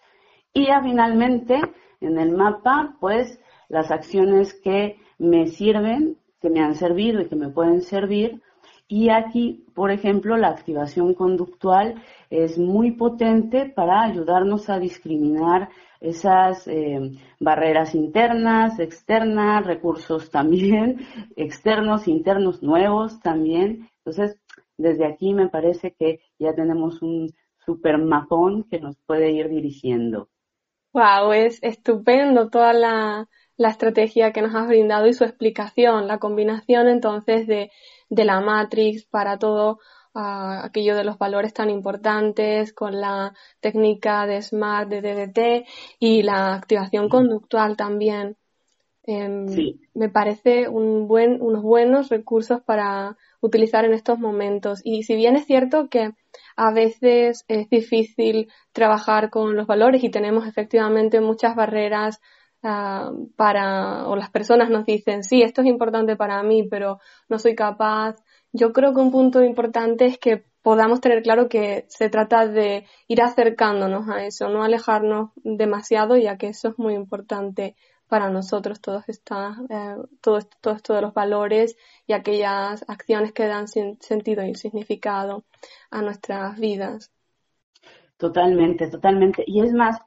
Y 0.53 0.67
ya 0.67 0.81
finalmente, 0.81 1.59
en 1.99 2.19
el 2.19 2.31
mapa, 2.31 2.95
pues 2.99 3.39
las 3.69 3.91
acciones 3.91 4.53
que 4.53 4.97
me 5.17 5.47
sirven, 5.47 6.17
que 6.39 6.49
me 6.49 6.61
han 6.61 6.75
servido 6.75 7.21
y 7.21 7.27
que 7.27 7.35
me 7.35 7.49
pueden 7.49 7.81
servir. 7.81 8.41
Y 8.89 9.09
aquí, 9.09 9.65
por 9.75 9.91
ejemplo, 9.91 10.37
la 10.37 10.47
activación 10.47 11.13
conductual 11.13 12.01
es 12.29 12.57
muy 12.57 12.91
potente 12.91 13.65
para 13.65 14.03
ayudarnos 14.03 14.69
a 14.69 14.79
discriminar 14.79 15.69
esas 15.99 16.67
eh, 16.67 17.11
barreras 17.39 17.95
internas, 17.95 18.79
externas, 18.79 19.65
recursos 19.65 20.29
también, 20.29 21.05
externos, 21.35 22.07
internos, 22.07 22.63
nuevos 22.63 23.19
también. 23.19 23.89
Entonces, 24.05 24.39
desde 24.77 25.05
aquí 25.05 25.33
me 25.33 25.49
parece 25.49 25.93
que 25.97 26.21
ya 26.39 26.53
tenemos 26.53 27.01
un 27.01 27.33
super 27.65 27.97
mapón 27.97 28.63
que 28.69 28.79
nos 28.79 28.95
puede 29.05 29.31
ir 29.31 29.49
dirigiendo. 29.49 30.29
Wow, 30.93 31.33
es 31.33 31.61
estupendo 31.61 32.49
toda 32.49 32.71
la, 32.71 33.27
la 33.57 33.69
estrategia 33.69 34.31
que 34.31 34.41
nos 34.41 34.55
has 34.55 34.67
brindado 34.67 35.07
y 35.07 35.13
su 35.13 35.25
explicación, 35.25 36.07
la 36.07 36.19
combinación 36.19 36.87
entonces 36.87 37.45
de, 37.47 37.71
de 38.09 38.25
la 38.25 38.41
Matrix 38.41 39.05
para 39.05 39.37
todo 39.37 39.79
aquello 40.19 40.95
de 40.95 41.03
los 41.03 41.17
valores 41.17 41.53
tan 41.53 41.69
importantes 41.69 42.73
con 42.73 42.99
la 42.99 43.33
técnica 43.59 44.25
de 44.25 44.41
SMART, 44.41 44.89
de 44.89 45.01
DDT 45.01 45.67
y 45.99 46.23
la 46.23 46.55
activación 46.55 47.07
conductual 47.07 47.77
también. 47.77 48.35
Em, 49.03 49.45
me 49.93 50.09
parece 50.09 50.67
un 50.67 51.07
buen, 51.07 51.41
unos 51.41 51.61
buenos 51.61 52.09
recursos 52.09 52.61
para 52.61 53.15
utilizar 53.41 53.85
en 53.85 53.93
estos 53.93 54.19
momentos. 54.19 54.81
Y 54.83 55.03
si 55.03 55.15
bien 55.15 55.35
es 55.35 55.45
cierto 55.45 55.87
que 55.87 56.11
a 56.57 56.71
veces 56.73 57.45
es 57.47 57.69
difícil 57.69 58.51
trabajar 58.73 59.29
con 59.29 59.55
los 59.55 59.65
valores 59.65 60.03
y 60.03 60.09
tenemos 60.09 60.45
efectivamente 60.45 61.21
muchas 61.21 61.55
barreras 61.55 62.19
ah, 62.63 63.11
para, 63.35 64.07
o 64.07 64.15
las 64.15 64.29
personas 64.29 64.69
nos 64.69 64.85
dicen, 64.85 65.23
sí, 65.23 65.41
esto 65.41 65.61
es 65.61 65.67
importante 65.67 66.15
para 66.15 66.41
mí, 66.43 66.67
pero 66.69 66.99
no 67.29 67.39
soy 67.39 67.55
capaz 67.55 68.15
yo 68.57 68.73
creo 68.73 68.93
que 68.93 69.01
un 69.01 69.11
punto 69.11 69.43
importante 69.43 70.05
es 70.05 70.17
que 70.17 70.43
podamos 70.61 70.99
tener 70.99 71.21
claro 71.21 71.47
que 71.47 71.85
se 71.89 72.09
trata 72.09 72.47
de 72.47 72.85
ir 73.07 73.21
acercándonos 73.21 74.09
a 74.09 74.25
eso, 74.25 74.49
no 74.49 74.63
alejarnos 74.63 75.31
demasiado, 75.43 76.17
ya 76.17 76.37
que 76.37 76.47
eso 76.47 76.69
es 76.69 76.79
muy 76.79 76.93
importante 76.93 77.75
para 78.07 78.29
nosotros, 78.29 78.81
todos 78.81 79.07
esta, 79.07 79.57
eh, 79.69 79.95
todo, 80.21 80.39
todo 80.61 80.73
esto 80.75 80.93
de 80.93 81.01
los 81.01 81.13
valores 81.13 81.77
y 82.05 82.13
aquellas 82.13 82.85
acciones 82.87 83.33
que 83.33 83.47
dan 83.47 83.67
sentido 83.67 84.45
y 84.45 84.55
significado 84.55 85.43
a 85.91 86.01
nuestras 86.01 86.57
vidas. 86.57 87.11
Totalmente, 88.17 88.89
totalmente. 88.89 89.43
Y 89.45 89.61
es 89.61 89.73
más, 89.73 89.99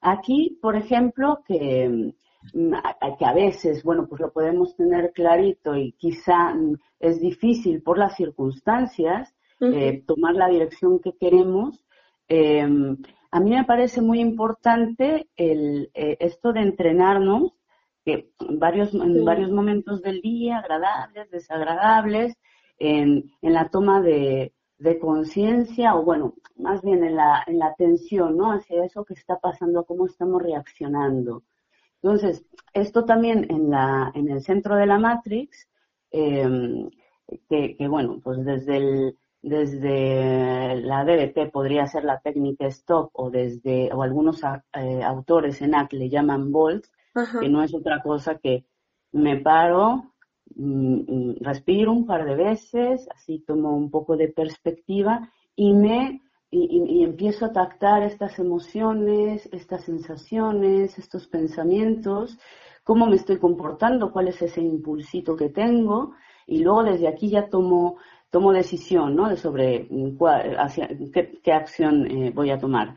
aquí, 0.00 0.58
por 0.60 0.76
ejemplo, 0.76 1.42
que 1.46 2.14
Mm, 2.54 2.72
que 3.18 3.24
a 3.24 3.32
veces, 3.32 3.82
bueno, 3.82 4.06
pues 4.08 4.20
lo 4.20 4.32
podemos 4.32 4.76
tener 4.76 5.12
clarito 5.12 5.76
y 5.76 5.92
quizá 5.92 6.54
mm, 6.54 6.76
es 7.00 7.20
difícil 7.20 7.82
por 7.82 7.98
las 7.98 8.16
circunstancias 8.16 9.34
eh, 9.60 10.04
tomar 10.06 10.34
la 10.34 10.48
dirección 10.48 11.00
que 11.00 11.16
queremos. 11.18 11.84
Em, 12.28 12.96
a 13.32 13.40
mí 13.40 13.50
me 13.50 13.64
parece 13.64 14.00
muy 14.00 14.20
importante 14.20 15.28
el, 15.36 15.90
eh, 15.94 16.16
esto 16.20 16.52
de 16.52 16.60
entrenarnos 16.60 17.52
que 18.04 18.30
varios, 18.38 18.94
en 18.94 19.24
varios 19.24 19.50
momentos 19.50 20.00
del 20.02 20.20
día, 20.20 20.58
agradables, 20.58 21.30
desagradables, 21.30 22.34
en, 22.78 23.32
en 23.42 23.52
la 23.52 23.68
toma 23.68 24.00
de, 24.00 24.52
de 24.78 24.98
conciencia 24.98 25.96
o 25.96 26.04
bueno, 26.04 26.34
más 26.56 26.82
bien 26.82 27.02
en 27.04 27.16
la, 27.16 27.42
en 27.46 27.58
la 27.58 27.66
atención, 27.66 28.36
¿no? 28.36 28.52
Hacia 28.52 28.84
eso 28.84 29.04
que 29.04 29.14
está 29.14 29.38
pasando, 29.38 29.84
cómo 29.84 30.06
estamos 30.06 30.42
reaccionando. 30.42 31.42
Entonces, 32.02 32.44
esto 32.72 33.04
también 33.04 33.46
en, 33.50 33.70
la, 33.70 34.12
en 34.14 34.28
el 34.30 34.40
centro 34.40 34.76
de 34.76 34.86
la 34.86 34.98
Matrix, 34.98 35.68
em, 36.10 36.88
que, 37.48 37.76
bueno, 37.88 38.20
pues 38.22 38.44
desde, 38.44 38.76
el, 38.76 39.18
desde 39.42 40.76
la 40.80 41.04
DBT 41.04 41.50
podría 41.50 41.86
ser 41.86 42.04
la 42.04 42.20
técnica 42.20 42.66
stop 42.66 43.10
o 43.14 43.30
desde 43.30 43.92
o 43.92 44.02
algunos 44.02 44.42
eh, 44.74 45.02
autores 45.02 45.60
en 45.60 45.74
AC 45.74 45.92
le 45.94 46.08
llaman 46.08 46.52
Bolt, 46.52 46.86
que 47.40 47.48
no 47.48 47.64
es 47.64 47.74
otra 47.74 48.00
cosa 48.00 48.38
que 48.38 48.64
me 49.10 49.38
paro, 49.38 50.14
respiro 51.40 51.92
un 51.92 52.06
par 52.06 52.24
de 52.24 52.34
veces, 52.34 53.08
así 53.14 53.40
tomo 53.46 53.76
un 53.76 53.90
poco 53.90 54.16
de 54.16 54.28
perspectiva 54.28 55.30
y 55.54 55.72
me 55.72 56.22
y, 56.50 57.04
empiezo 57.04 57.46
a 57.46 57.52
tactar 57.52 58.02
estas 58.02 58.38
emociones, 58.38 59.48
estas 59.52 59.84
sensaciones, 59.84 60.98
estos 60.98 61.26
pensamientos, 61.26 62.38
cómo 62.84 63.06
me 63.06 63.16
estoy 63.16 63.38
comportando, 63.38 64.12
cuál 64.12 64.28
es 64.28 64.40
ese 64.40 64.62
impulsito 64.62 65.36
que 65.36 65.50
tengo, 65.50 66.14
y 66.46 66.60
luego 66.62 66.84
desde 66.84 67.08
aquí 67.08 67.28
ya 67.28 67.48
tomo, 67.48 67.96
tomo 68.30 68.52
decisión, 68.52 69.14
¿no? 69.14 69.28
De 69.28 69.36
sobre 69.36 69.88
cuál, 70.16 70.56
hacia, 70.58 70.88
qué, 71.12 71.52
acción 71.52 72.06
eh, 72.06 72.32
voy 72.34 72.50
a 72.50 72.58
tomar. 72.58 72.96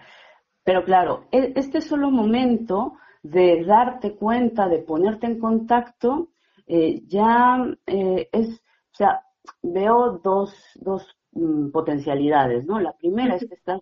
Pero 0.64 0.86
claro, 0.86 1.26
e, 1.32 1.52
este 1.56 1.82
solo 1.82 2.10
momento 2.10 2.94
de 3.24 3.64
darte 3.66 4.16
cuenta, 4.16 4.68
de 4.70 4.80
ponerte 4.80 5.28
en 5.28 5.40
contacto, 5.40 6.30
eh, 6.68 7.02
ya 7.08 7.66
eh, 7.86 8.30
es, 8.32 8.50
o 8.50 8.96
sea, 8.96 9.22
veo 9.62 10.20
dos, 10.24 10.54
dos 10.76 11.16
Mm, 11.34 11.72
potencialidades, 11.72 12.66
¿no? 12.66 12.80
La 12.82 12.92
primera 12.94 13.36
es 13.36 13.48
que 13.48 13.56
estás 13.56 13.80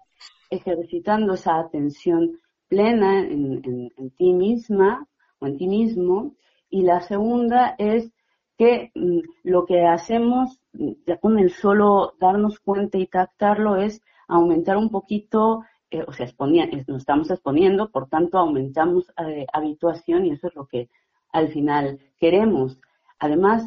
ejercitando 0.51 1.33
esa 1.33 1.57
atención 1.57 2.39
plena 2.67 3.21
en, 3.21 3.91
ti 4.17 4.33
misma 4.33 5.07
o 5.39 5.47
en 5.47 5.57
ti 5.57 5.67
mismo 5.67 6.35
y 6.69 6.83
la 6.83 7.01
segunda 7.01 7.73
es 7.79 8.11
que 8.55 8.91
mm, 8.93 9.21
lo 9.43 9.65
que 9.65 9.87
hacemos 9.87 10.59
ya 11.07 11.17
con 11.17 11.39
el 11.39 11.49
solo 11.49 12.13
darnos 12.19 12.59
cuenta 12.59 12.99
y 12.99 13.07
captarlo 13.07 13.77
es 13.77 14.03
aumentar 14.27 14.77
un 14.77 14.91
poquito, 14.91 15.63
eh, 15.89 16.03
o 16.07 16.13
sea, 16.13 16.27
nos 16.37 16.97
estamos 16.97 17.31
exponiendo, 17.31 17.89
por 17.89 18.09
tanto 18.09 18.37
aumentamos 18.37 19.11
eh, 19.25 19.47
habituación 19.51 20.27
y 20.27 20.31
eso 20.31 20.49
es 20.49 20.55
lo 20.55 20.67
que 20.67 20.89
al 21.31 21.49
final 21.49 21.99
queremos. 22.19 22.79
Además, 23.19 23.63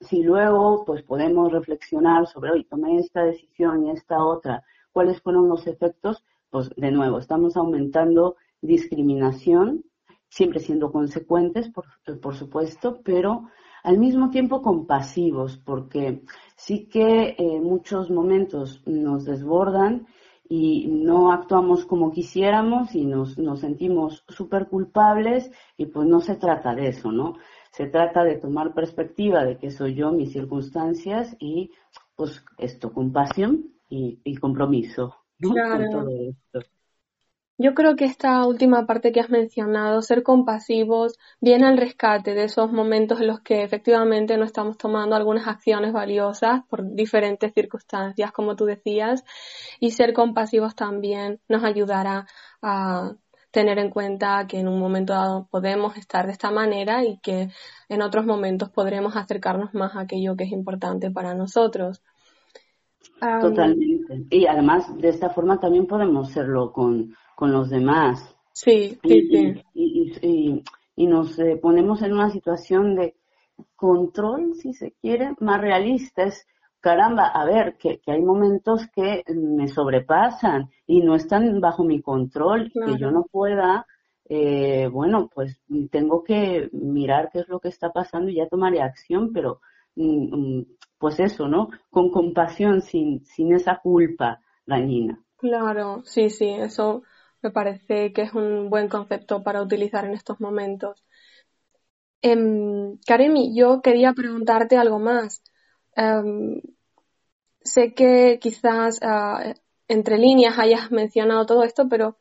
si 0.00 0.22
luego 0.22 0.84
pues 0.84 1.02
podemos 1.02 1.52
reflexionar 1.52 2.26
sobre, 2.26 2.52
hoy 2.52 2.64
tomé 2.64 2.98
esta 2.98 3.22
decisión 3.24 3.86
y 3.86 3.90
esta 3.90 4.24
otra, 4.24 4.64
cuáles 4.92 5.20
fueron 5.22 5.48
los 5.48 5.66
efectos, 5.66 6.24
pues 6.50 6.70
de 6.76 6.90
nuevo, 6.90 7.18
estamos 7.18 7.56
aumentando 7.56 8.36
discriminación, 8.60 9.84
siempre 10.28 10.60
siendo 10.60 10.92
consecuentes, 10.92 11.70
por, 11.70 11.86
por 12.20 12.34
supuesto, 12.34 13.00
pero 13.02 13.48
al 13.82 13.98
mismo 13.98 14.30
tiempo 14.30 14.62
compasivos, 14.62 15.58
porque 15.58 16.22
sí 16.56 16.86
que 16.88 17.34
en 17.38 17.64
muchos 17.64 18.10
momentos 18.10 18.82
nos 18.86 19.24
desbordan 19.24 20.06
y 20.48 20.86
no 20.88 21.32
actuamos 21.32 21.84
como 21.84 22.12
quisiéramos 22.12 22.94
y 22.94 23.06
nos, 23.06 23.38
nos 23.38 23.60
sentimos 23.60 24.24
súper 24.28 24.68
culpables 24.68 25.50
y 25.76 25.86
pues 25.86 26.06
no 26.06 26.20
se 26.20 26.36
trata 26.36 26.74
de 26.74 26.88
eso, 26.88 27.10
¿no? 27.10 27.36
Se 27.70 27.86
trata 27.86 28.22
de 28.22 28.36
tomar 28.36 28.74
perspectiva 28.74 29.44
de 29.44 29.56
que 29.56 29.70
soy 29.70 29.94
yo, 29.94 30.12
mis 30.12 30.32
circunstancias 30.32 31.34
y 31.38 31.70
pues 32.14 32.44
esto, 32.58 32.92
compasión 32.92 33.72
y, 33.88 34.20
y 34.24 34.36
compromiso. 34.36 35.16
Claro. 35.40 36.06
Yo 37.62 37.74
creo 37.74 37.94
que 37.94 38.06
esta 38.06 38.44
última 38.44 38.86
parte 38.86 39.12
que 39.12 39.20
has 39.20 39.30
mencionado, 39.30 40.02
ser 40.02 40.24
compasivos, 40.24 41.16
viene 41.40 41.64
al 41.68 41.78
rescate 41.78 42.34
de 42.34 42.42
esos 42.42 42.72
momentos 42.72 43.20
en 43.20 43.28
los 43.28 43.40
que 43.40 43.62
efectivamente 43.62 44.36
no 44.36 44.44
estamos 44.44 44.76
tomando 44.76 45.14
algunas 45.14 45.46
acciones 45.46 45.92
valiosas 45.92 46.62
por 46.68 46.92
diferentes 46.92 47.52
circunstancias, 47.54 48.32
como 48.32 48.56
tú 48.56 48.64
decías, 48.64 49.24
y 49.78 49.92
ser 49.92 50.12
compasivos 50.12 50.74
también 50.74 51.38
nos 51.46 51.62
ayudará 51.62 52.26
a 52.62 53.12
tener 53.52 53.78
en 53.78 53.90
cuenta 53.90 54.44
que 54.48 54.58
en 54.58 54.66
un 54.66 54.80
momento 54.80 55.12
dado 55.12 55.46
podemos 55.48 55.96
estar 55.96 56.26
de 56.26 56.32
esta 56.32 56.50
manera 56.50 57.04
y 57.04 57.20
que 57.20 57.50
en 57.88 58.02
otros 58.02 58.26
momentos 58.26 58.70
podremos 58.70 59.14
acercarnos 59.14 59.72
más 59.72 59.94
a 59.94 60.00
aquello 60.00 60.34
que 60.34 60.44
es 60.44 60.50
importante 60.50 61.12
para 61.12 61.32
nosotros. 61.34 62.02
Totalmente. 63.20 64.26
Y 64.30 64.46
además, 64.46 64.96
de 64.98 65.10
esta 65.10 65.30
forma 65.30 65.60
también 65.60 65.86
podemos 65.86 66.30
serlo 66.30 66.72
con, 66.72 67.14
con 67.42 67.50
los 67.50 67.70
demás. 67.70 68.36
Sí, 68.52 68.96
sí, 69.02 69.28
sí. 69.28 69.62
Y, 69.74 70.62
y, 70.94 71.06
nos 71.08 71.36
eh, 71.40 71.58
ponemos 71.60 72.00
en 72.02 72.12
una 72.12 72.30
situación 72.30 72.94
de 72.94 73.16
control, 73.74 74.54
si 74.54 74.72
se 74.74 74.92
quiere, 74.92 75.34
más 75.40 75.60
realista. 75.60 76.22
Es, 76.22 76.46
caramba, 76.78 77.26
a 77.26 77.44
ver, 77.44 77.76
que, 77.78 77.98
que 77.98 78.12
hay 78.12 78.22
momentos 78.22 78.82
que 78.94 79.24
me 79.34 79.66
sobrepasan 79.66 80.70
y 80.86 81.00
no 81.00 81.16
están 81.16 81.60
bajo 81.60 81.82
mi 81.82 82.00
control, 82.00 82.70
que 82.72 82.96
yo 82.96 83.10
no 83.10 83.24
pueda, 83.24 83.88
eh, 84.28 84.86
bueno, 84.86 85.28
pues 85.34 85.60
tengo 85.90 86.22
que 86.22 86.70
mirar 86.70 87.28
qué 87.32 87.40
es 87.40 87.48
lo 87.48 87.58
que 87.58 87.70
está 87.70 87.90
pasando 87.90 88.30
y 88.30 88.36
ya 88.36 88.46
tomaré 88.46 88.82
acción, 88.82 89.32
pero 89.32 89.60
mm, 89.96 90.58
mm, 90.58 90.66
pues 90.96 91.18
eso, 91.18 91.48
¿no? 91.48 91.70
Con 91.90 92.08
compasión, 92.12 92.82
sin, 92.82 93.24
sin 93.24 93.52
esa 93.52 93.80
culpa 93.82 94.40
dañina. 94.64 95.18
Claro, 95.38 96.02
sí, 96.04 96.30
sí, 96.30 96.48
eso 96.48 97.02
me 97.42 97.50
parece 97.50 98.12
que 98.12 98.22
es 98.22 98.32
un 98.34 98.70
buen 98.70 98.88
concepto 98.88 99.42
para 99.42 99.62
utilizar 99.62 100.04
en 100.04 100.14
estos 100.14 100.40
momentos. 100.40 101.04
Eh, 102.22 102.36
Karemi, 103.06 103.54
yo 103.56 103.82
quería 103.82 104.12
preguntarte 104.12 104.76
algo 104.76 104.98
más. 104.98 105.42
Em, 105.96 106.60
sé 107.62 107.94
que 107.94 108.38
quizás 108.40 109.00
ah, 109.02 109.54
entre 109.88 110.18
líneas 110.18 110.58
hayas 110.58 110.90
mencionado 110.90 111.46
todo 111.46 111.64
esto, 111.64 111.88
pero 111.88 112.18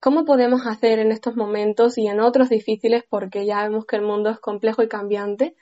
¿cómo 0.00 0.24
podemos 0.24 0.66
hacer 0.66 0.98
en 0.98 1.12
estos 1.12 1.36
momentos 1.36 1.98
y 1.98 2.06
en 2.08 2.20
otros 2.20 2.50
difíciles, 2.50 3.04
porque 3.08 3.46
ya 3.46 3.62
vemos 3.64 3.86
que 3.86 3.96
el 3.96 4.02
mundo 4.02 4.30
es 4.30 4.40
complejo 4.40 4.82
y 4.82 4.88
cambiante, 4.88 5.56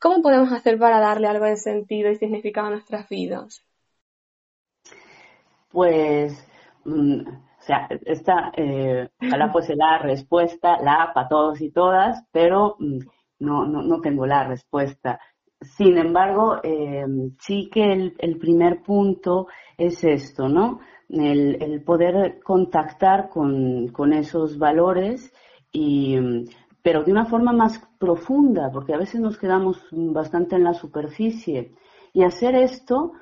¿Cómo 0.00 0.22
podemos 0.22 0.52
hacer 0.52 0.78
para 0.78 1.00
darle 1.00 1.26
algo 1.26 1.44
de 1.44 1.56
sentido 1.56 2.10
y 2.10 2.16
significado 2.16 2.68
a 2.68 2.70
nuestras 2.70 3.08
vidas? 3.08 3.64
Pues, 5.70 6.46
mm, 6.84 7.22
sea, 7.68 7.86
esta, 8.06 8.52
eh, 8.56 9.08
ojalá 9.22 9.52
fuese 9.52 9.76
la 9.76 9.98
respuesta, 9.98 10.78
la 10.82 11.12
para 11.14 11.28
todos 11.28 11.60
y 11.60 11.70
todas, 11.70 12.24
pero 12.32 12.76
mm, 12.78 12.98
no, 13.40 13.66
no, 13.66 13.82
no 13.82 14.00
tengo 14.00 14.26
la 14.26 14.44
respuesta. 14.44 15.20
Sin 15.60 15.98
embargo, 15.98 16.56
eh, 16.62 17.04
sí 17.40 17.68
que 17.70 17.92
el, 17.92 18.14
el, 18.18 18.38
primer 18.38 18.82
punto 18.82 19.48
es 19.76 20.02
esto, 20.04 20.48
¿no? 20.48 20.80
El, 21.08 21.62
el 21.62 21.82
poder 21.82 22.40
contactar 22.42 23.28
con, 23.28 23.88
con, 23.88 24.12
esos 24.12 24.58
valores 24.58 25.32
y 25.72 26.16
mm, 26.16 26.44
pero 26.82 27.04
de 27.04 27.12
una 27.12 27.26
forma 27.26 27.52
más 27.52 27.82
profunda, 27.98 28.70
porque 28.72 28.94
a 28.94 28.98
veces 28.98 29.20
nos 29.20 29.36
quedamos 29.36 29.84
bastante 29.90 30.56
en 30.56 30.64
la 30.64 30.72
superficie. 30.72 31.72
Y 32.14 32.22
hacer 32.22 32.54
esto 32.54 33.12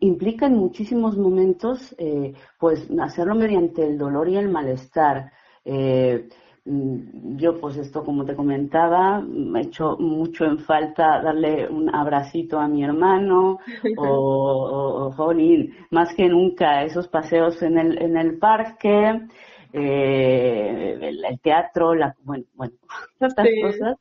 implica 0.00 0.46
en 0.46 0.56
muchísimos 0.56 1.16
momentos, 1.16 1.94
eh, 1.98 2.34
pues, 2.58 2.88
hacerlo 3.00 3.34
mediante 3.34 3.84
el 3.84 3.98
dolor 3.98 4.28
y 4.28 4.36
el 4.36 4.48
malestar. 4.48 5.32
Eh, 5.64 6.28
mm, 6.64 7.36
yo, 7.36 7.60
pues, 7.60 7.76
esto, 7.76 8.04
como 8.04 8.24
te 8.24 8.36
comentaba, 8.36 9.20
me 9.20 9.60
he 9.60 9.62
hecho 9.64 9.96
mucho 9.98 10.44
en 10.44 10.58
falta 10.60 11.20
darle 11.22 11.68
un 11.68 11.92
abracito 11.94 12.58
a 12.58 12.68
mi 12.68 12.84
hermano 12.84 13.58
o, 13.98 15.14
o, 15.16 15.34
más 15.90 16.14
que 16.14 16.28
nunca 16.28 16.84
esos 16.84 17.08
paseos 17.08 17.60
en 17.62 17.78
el, 17.78 18.00
en 18.00 18.16
el 18.16 18.38
parque, 18.38 19.20
eh, 19.72 20.98
el, 21.02 21.40
teatro, 21.40 21.94
la, 21.94 22.14
bueno, 22.22 22.44
bueno, 22.54 22.74
tantas 23.18 23.48
cosas. 23.62 23.96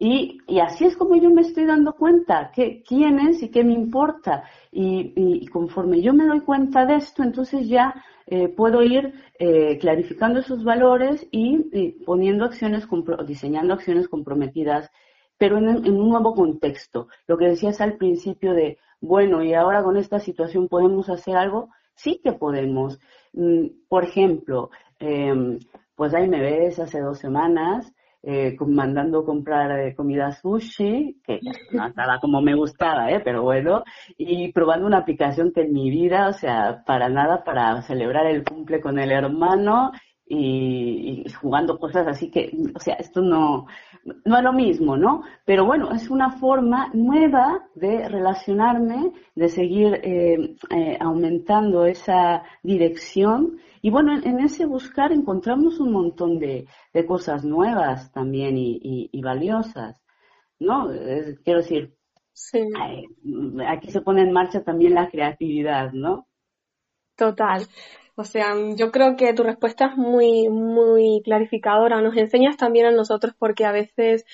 Y, 0.00 0.38
y, 0.46 0.60
así 0.60 0.84
es 0.84 0.96
como 0.96 1.16
yo 1.16 1.28
me 1.30 1.42
estoy 1.42 1.64
dando 1.66 1.92
cuenta 1.94 2.52
que, 2.54 2.82
quién 2.86 3.18
es 3.18 3.42
y 3.42 3.50
qué 3.50 3.64
me 3.64 3.72
importa. 3.72 4.44
Y, 4.70 5.12
y, 5.16 5.46
conforme 5.48 6.00
yo 6.00 6.14
me 6.14 6.26
doy 6.26 6.40
cuenta 6.40 6.86
de 6.86 6.96
esto, 6.96 7.24
entonces 7.24 7.68
ya 7.68 7.94
eh, 8.26 8.48
puedo 8.48 8.82
ir 8.82 9.12
eh, 9.38 9.78
clarificando 9.78 10.40
esos 10.40 10.62
valores 10.62 11.26
y, 11.32 11.92
poniendo 12.04 12.44
acciones, 12.44 12.86
diseñando 13.26 13.74
acciones 13.74 14.08
comprometidas, 14.08 14.90
pero 15.36 15.58
en, 15.58 15.68
en, 15.68 16.00
un 16.00 16.10
nuevo 16.10 16.34
contexto. 16.34 17.08
Lo 17.26 17.36
que 17.36 17.46
decías 17.46 17.80
al 17.80 17.96
principio 17.96 18.52
de, 18.54 18.78
bueno, 19.00 19.42
y 19.42 19.54
ahora 19.54 19.82
con 19.82 19.96
esta 19.96 20.20
situación 20.20 20.68
podemos 20.68 21.08
hacer 21.08 21.36
algo, 21.36 21.70
sí 21.94 22.20
que 22.22 22.32
podemos. 22.32 23.00
Mm, 23.32 23.66
por 23.88 24.04
ejemplo, 24.04 24.70
em, 24.98 25.58
pues 25.96 26.14
ahí 26.14 26.28
me 26.28 26.40
ves 26.40 26.78
hace 26.78 27.00
dos 27.00 27.18
semanas 27.18 27.92
eh, 28.22 28.56
mandando 28.66 29.24
comprar 29.24 29.78
eh, 29.78 29.94
comida 29.94 30.32
sushi, 30.32 31.20
que 31.24 31.40
no 31.72 31.86
estaba 31.86 32.18
como 32.20 32.40
me 32.40 32.54
gustaba, 32.54 33.10
¿eh? 33.10 33.20
pero 33.24 33.42
bueno, 33.42 33.84
y 34.16 34.52
probando 34.52 34.86
una 34.86 34.98
aplicación 34.98 35.52
que 35.52 35.62
en 35.62 35.72
mi 35.72 35.90
vida, 35.90 36.28
o 36.28 36.32
sea, 36.32 36.82
para 36.84 37.08
nada, 37.08 37.44
para 37.44 37.80
celebrar 37.82 38.26
el 38.26 38.44
cumple 38.44 38.80
con 38.80 38.98
el 38.98 39.12
hermano 39.12 39.92
y, 40.28 41.24
jugando 41.40 41.78
cosas 41.78 42.06
así 42.06 42.30
que, 42.30 42.52
o 42.74 42.80
sea, 42.80 42.94
esto 42.94 43.20
no, 43.20 43.66
no 44.24 44.38
es 44.38 44.44
lo 44.44 44.52
mismo, 44.52 44.96
¿no? 44.96 45.22
Pero 45.44 45.64
bueno, 45.64 45.92
es 45.92 46.10
una 46.10 46.32
forma 46.32 46.90
nueva 46.92 47.66
de 47.74 48.08
relacionarme, 48.08 49.12
de 49.34 49.48
seguir 49.48 50.00
eh, 50.02 50.56
eh, 50.70 50.98
aumentando 51.00 51.86
esa 51.86 52.42
dirección. 52.62 53.58
Y 53.80 53.90
bueno, 53.90 54.14
en, 54.22 54.40
ese 54.40 54.66
buscar 54.66 55.12
encontramos 55.12 55.80
un 55.80 55.92
montón 55.92 56.38
de, 56.38 56.66
de 56.92 57.06
cosas 57.06 57.44
nuevas 57.44 58.12
también 58.12 58.58
y, 58.58 59.08
y, 59.12 59.22
valiosas, 59.22 60.02
¿no? 60.58 60.88
quiero 61.44 61.60
decir, 61.60 61.94
sí. 62.32 62.66
aquí 63.66 63.90
se 63.90 64.00
pone 64.00 64.22
en 64.22 64.32
marcha 64.32 64.62
también 64.62 64.94
la 64.94 65.08
creatividad, 65.08 65.92
¿no? 65.92 66.26
Total. 67.16 67.66
O 68.18 68.24
sea, 68.24 68.52
yo 68.74 68.90
creo 68.90 69.14
que 69.16 69.32
tu 69.32 69.44
respuesta 69.44 69.86
es 69.86 69.96
muy, 69.96 70.48
muy 70.48 71.22
clarificadora. 71.24 72.02
Nos 72.02 72.16
enseñas 72.16 72.56
también 72.56 72.86
a 72.86 72.90
nosotros 72.90 73.32
porque 73.38 73.64
a 73.64 73.70
veces 73.70 74.24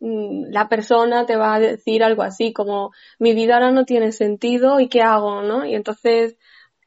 mm, 0.00 0.50
la 0.50 0.68
persona 0.68 1.24
te 1.24 1.36
va 1.36 1.54
a 1.54 1.60
decir 1.60 2.02
algo 2.02 2.22
así 2.22 2.52
como 2.52 2.90
mi 3.20 3.34
vida 3.34 3.54
ahora 3.54 3.70
no 3.70 3.84
tiene 3.84 4.10
sentido 4.10 4.80
y 4.80 4.88
qué 4.88 5.02
hago, 5.02 5.42
¿no? 5.42 5.64
Y 5.64 5.76
entonces 5.76 6.36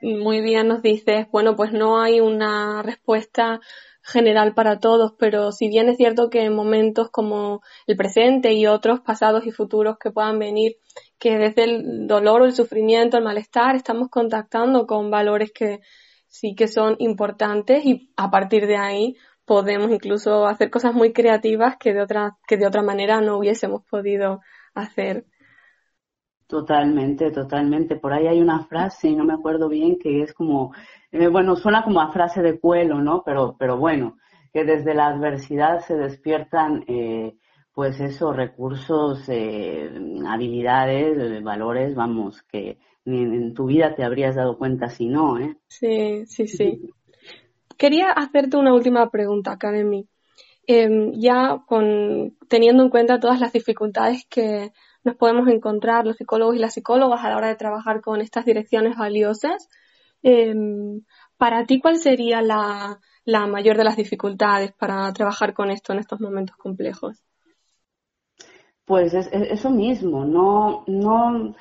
muy 0.02 0.42
bien 0.42 0.68
nos 0.68 0.82
dices, 0.82 1.28
bueno, 1.32 1.56
pues 1.56 1.72
no 1.72 2.02
hay 2.02 2.20
una 2.20 2.84
respuesta 2.84 3.62
general 4.04 4.54
para 4.54 4.80
todos, 4.80 5.14
pero 5.18 5.54
si 5.54 5.70
bien 5.70 5.88
es 5.88 5.96
cierto 5.96 6.30
que 6.30 6.42
en 6.44 6.54
momentos 6.54 7.10
como 7.12 7.62
el 7.88 7.96
presente 7.96 8.52
y 8.54 8.68
otros 8.68 9.00
pasados 9.00 9.46
y 9.46 9.52
futuros 9.52 9.98
que 9.98 10.12
puedan 10.12 10.38
venir, 10.38 10.76
que 11.18 11.38
desde 11.38 11.64
el 11.64 12.08
dolor 12.08 12.42
o 12.42 12.46
el 12.46 12.54
sufrimiento, 12.54 13.18
el 13.18 13.24
malestar, 13.24 13.78
estamos 13.78 14.10
contactando 14.10 14.86
con 14.86 15.10
valores 15.12 15.54
que 15.54 15.80
sí 16.32 16.56
que 16.56 16.68
son 16.70 16.96
importantes 17.00 17.86
y 17.86 18.10
a 18.16 18.32
partir 18.32 18.66
de 18.66 18.78
ahí 18.78 19.18
podemos 19.46 19.92
incluso 19.92 20.48
hacer 20.48 20.70
cosas 20.70 20.94
muy 20.94 21.12
creativas 21.12 21.76
que 21.78 21.94
de 21.94 22.02
otra, 22.02 22.38
que 22.48 22.56
de 22.56 22.66
otra 22.66 22.82
manera 22.82 23.20
no 23.20 23.38
hubiésemos 23.38 23.84
podido 23.84 24.40
hacer. 24.74 25.26
Totalmente, 26.48 27.32
totalmente. 27.32 27.98
Por 27.98 28.14
ahí 28.14 28.28
hay 28.28 28.42
una 28.42 28.64
frase, 28.64 29.12
no 29.12 29.26
me 29.26 29.34
acuerdo 29.34 29.68
bien, 29.68 30.00
que 30.00 30.22
es 30.22 30.34
como, 30.34 30.74
eh, 31.12 31.28
bueno, 31.28 31.58
suena 31.58 31.84
como 31.84 32.00
a 32.00 32.12
frase 32.14 32.42
de 32.42 32.60
cuelo, 32.60 33.02
¿no? 33.02 33.24
Pero, 33.26 33.58
pero 33.60 33.78
bueno, 33.78 34.18
que 34.54 34.64
desde 34.64 34.94
la 34.94 35.08
adversidad 35.08 35.80
se 35.82 35.96
despiertan, 35.96 36.86
eh, 36.88 37.36
pues 37.74 38.00
esos 38.00 38.36
recursos, 38.36 39.28
eh, 39.28 39.92
habilidades, 40.28 41.44
valores, 41.44 41.94
vamos, 41.94 42.42
que, 42.44 42.78
en, 43.06 43.54
tu 43.54 43.66
vida 43.66 43.96
te 43.96 44.04
habrías 44.04 44.36
dado 44.36 44.58
cuenta 44.58 44.90
si 44.90 45.08
no, 45.08 45.40
¿eh? 45.40 45.58
Sí, 45.68 46.26
sí, 46.26 46.48
sí. 46.48 46.82
Quería 47.78 48.12
hacerte 48.12 48.58
una 48.58 48.74
última 48.74 49.10
pregunta, 49.10 49.54
Academy. 49.54 50.08
Em, 50.68 51.12
ya 51.14 51.64
con, 51.68 52.38
teniendo 52.48 52.84
en 52.84 52.90
cuenta 52.90 53.20
todas 53.20 53.40
las 53.40 53.52
dificultades 53.52 54.26
que 54.30 54.72
nos 55.04 55.16
podemos 55.16 55.48
encontrar 55.48 56.06
los 56.06 56.18
psicólogos 56.18 56.56
y 56.56 56.60
las 56.60 56.74
psicólogas 56.74 57.24
a 57.24 57.30
la 57.30 57.38
hora 57.38 57.48
de 57.48 57.56
trabajar 57.56 58.02
con 58.02 58.22
estas 58.22 58.46
direcciones 58.46 58.96
valiosas, 58.96 59.68
Em, 60.24 61.02
para 61.38 61.66
ti, 61.66 61.80
¿cuál 61.80 61.98
sería 61.98 62.42
la, 62.42 63.00
la 63.26 63.48
mayor 63.48 63.78
de 63.78 63.84
las 63.84 63.98
dificultades 63.98 64.72
para 64.74 65.12
trabajar 65.14 65.54
con 65.54 65.72
esto 65.72 65.94
en 65.94 66.00
estos 66.00 66.20
momentos 66.22 66.56
complejos? 66.58 67.24
Pues 68.86 69.14
es, 69.14 69.30
eso 69.32 69.70
mismo, 69.70 70.26
no, 70.26 70.84
no, 70.88 71.56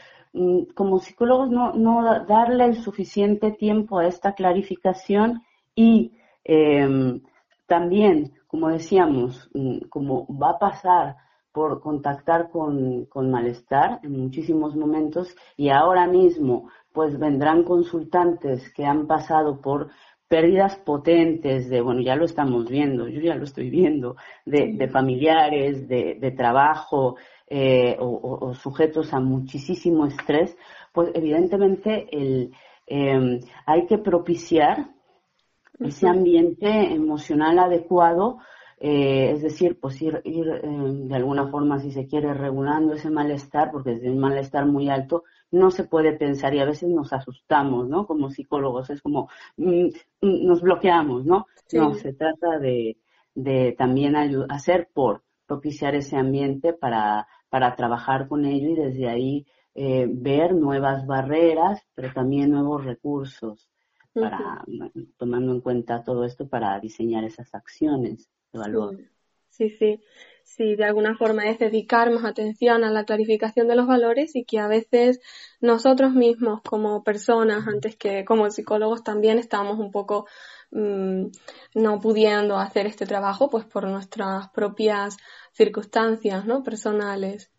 como 0.75 1.01
psicólogos 1.01 1.51
no, 1.51 1.73
no 1.73 2.25
darle 2.25 2.67
el 2.67 2.77
suficiente 2.77 3.51
tiempo 3.51 3.99
a 3.99 4.07
esta 4.07 4.35
clarificación 4.35 5.43
y 5.75 6.13
em, 6.45 7.21
también, 7.67 8.33
como 8.47 8.69
decíamos, 8.69 9.51
mm, 9.55 9.89
como 9.89 10.27
va 10.37 10.51
a 10.51 10.59
pasar 10.59 11.17
por 11.53 11.81
contactar 11.81 12.51
con, 12.51 13.07
con, 13.07 13.31
malestar 13.31 13.99
en 14.05 14.21
muchísimos 14.23 14.77
momentos 14.77 15.35
y 15.57 15.71
ahora 15.71 16.07
mismo 16.07 16.69
pues 16.93 17.19
vendrán 17.19 17.65
consultantes 17.65 18.73
que 18.73 18.85
han 18.85 19.07
pasado 19.09 19.61
por 19.61 19.91
pérdidas 20.31 20.77
potentes 20.77 21.69
de, 21.69 21.81
bueno, 21.81 22.03
ya 22.03 22.15
lo 22.15 22.25
estamos 22.25 22.69
viendo, 22.69 23.09
yo 23.09 23.21
ya 23.21 23.35
lo 23.35 23.43
estoy 23.43 23.69
viendo, 23.69 24.15
de, 24.47 24.89
familiares, 24.89 25.89
de, 25.89 26.35
trabajo 26.37 27.17
eh, 27.53 27.97
o, 27.99 28.55
sujetos 28.55 29.13
a 29.13 29.19
muchísimo 29.19 30.07
estrés, 30.07 30.57
pues 30.93 31.11
evidentemente 31.15 32.07
el, 32.13 32.53
em, 32.87 33.41
hay 33.67 33.87
que 33.87 33.99
propiciar 33.99 34.95
ese 35.81 36.07
ambiente 36.07 36.69
emocional 36.95 37.59
adecuado, 37.59 38.39
eh, 38.79 39.33
es 39.33 39.43
decir, 39.43 39.81
pues 39.81 40.01
ir, 40.01 40.23
ir 40.25 40.47
em, 40.63 41.09
de 41.09 41.17
alguna 41.17 41.49
forma, 41.49 41.81
si 41.81 41.91
se 41.91 42.07
quiere, 42.07 42.33
regulando 42.35 42.95
ese 42.95 43.11
malestar, 43.11 43.73
porque 43.73 43.95
es 43.95 44.03
un 44.05 44.21
malestar 44.21 44.67
muy 44.67 44.89
alto, 44.89 45.25
no 45.51 45.73
se 45.73 45.83
puede 45.83 46.13
pensar 46.13 46.55
y 46.55 46.61
a 46.61 46.65
veces 46.65 46.89
nos 46.89 47.13
asustamos, 47.13 47.89
¿no? 47.89 48.07
Como 48.07 48.31
psicólogos, 48.31 48.91
es 48.91 49.03
como 49.03 49.29
mm, 49.57 49.87
mm, 50.21 50.47
nos 50.47 50.63
bloqueamos, 50.63 51.27
¿no? 51.27 51.49
No, 51.73 51.95
se 51.95 52.13
trata 52.13 52.61
de, 52.61 52.97
de 53.35 53.75
también 53.77 54.15
hacer 54.49 54.89
por 54.95 55.25
propiciar 55.47 55.97
ese 55.97 56.17
ambiente 56.17 56.73
para, 56.73 57.27
para 57.51 57.77
trabajar 57.77 58.29
con 58.29 58.47
ello 58.47 58.71
y 58.71 58.75
desde 58.77 59.09
ahí 59.09 59.47
eh, 59.75 60.07
ver 60.09 60.55
nuevas 60.55 61.07
barreras, 61.07 61.83
pero 61.95 62.13
también 62.13 62.51
nuevos 62.51 62.85
recursos 62.85 63.69
para 64.13 64.65
tomando 65.17 65.53
en 65.53 65.61
cuenta 65.61 66.03
todo 66.03 66.25
esto 66.25 66.49
para 66.49 66.81
diseñar 66.81 67.23
esas 67.23 67.55
acciones 67.55 68.29
de 68.53 68.59
valor. 68.59 68.99
Sí, 69.51 69.71
sí 69.71 70.01
si 70.57 70.75
de 70.75 70.85
alguna 70.85 71.17
forma 71.17 71.49
es 71.49 71.59
dedicar 71.61 72.11
más 72.11 72.25
atención 72.25 72.83
a 72.83 72.91
la 72.91 73.05
clarificación 73.05 73.69
de 73.69 73.77
los 73.77 73.87
valores 73.87 74.35
y 74.35 74.45
que 74.45 74.59
a 74.59 74.67
veces 74.67 75.21
nosotros 75.61 76.13
mismos 76.13 76.61
como 76.63 77.05
personas, 77.05 77.69
antes 77.69 77.97
que 77.97 78.25
como 78.25 78.51
psicólogos, 78.51 79.05
también 79.05 79.39
estamos 79.39 79.79
un 79.79 79.93
poco 79.93 80.27
mm, 80.71 81.27
no 81.75 82.01
pudiendo 82.01 82.57
hacer 82.57 82.87
este 82.87 83.07
trabajo 83.07 83.51
pues 83.51 83.65
por 83.65 83.89
nuestras 83.89 84.49
propias 84.51 85.17
circunstancias 85.53 86.47
¿no? 86.47 86.63
personales. 86.63 87.51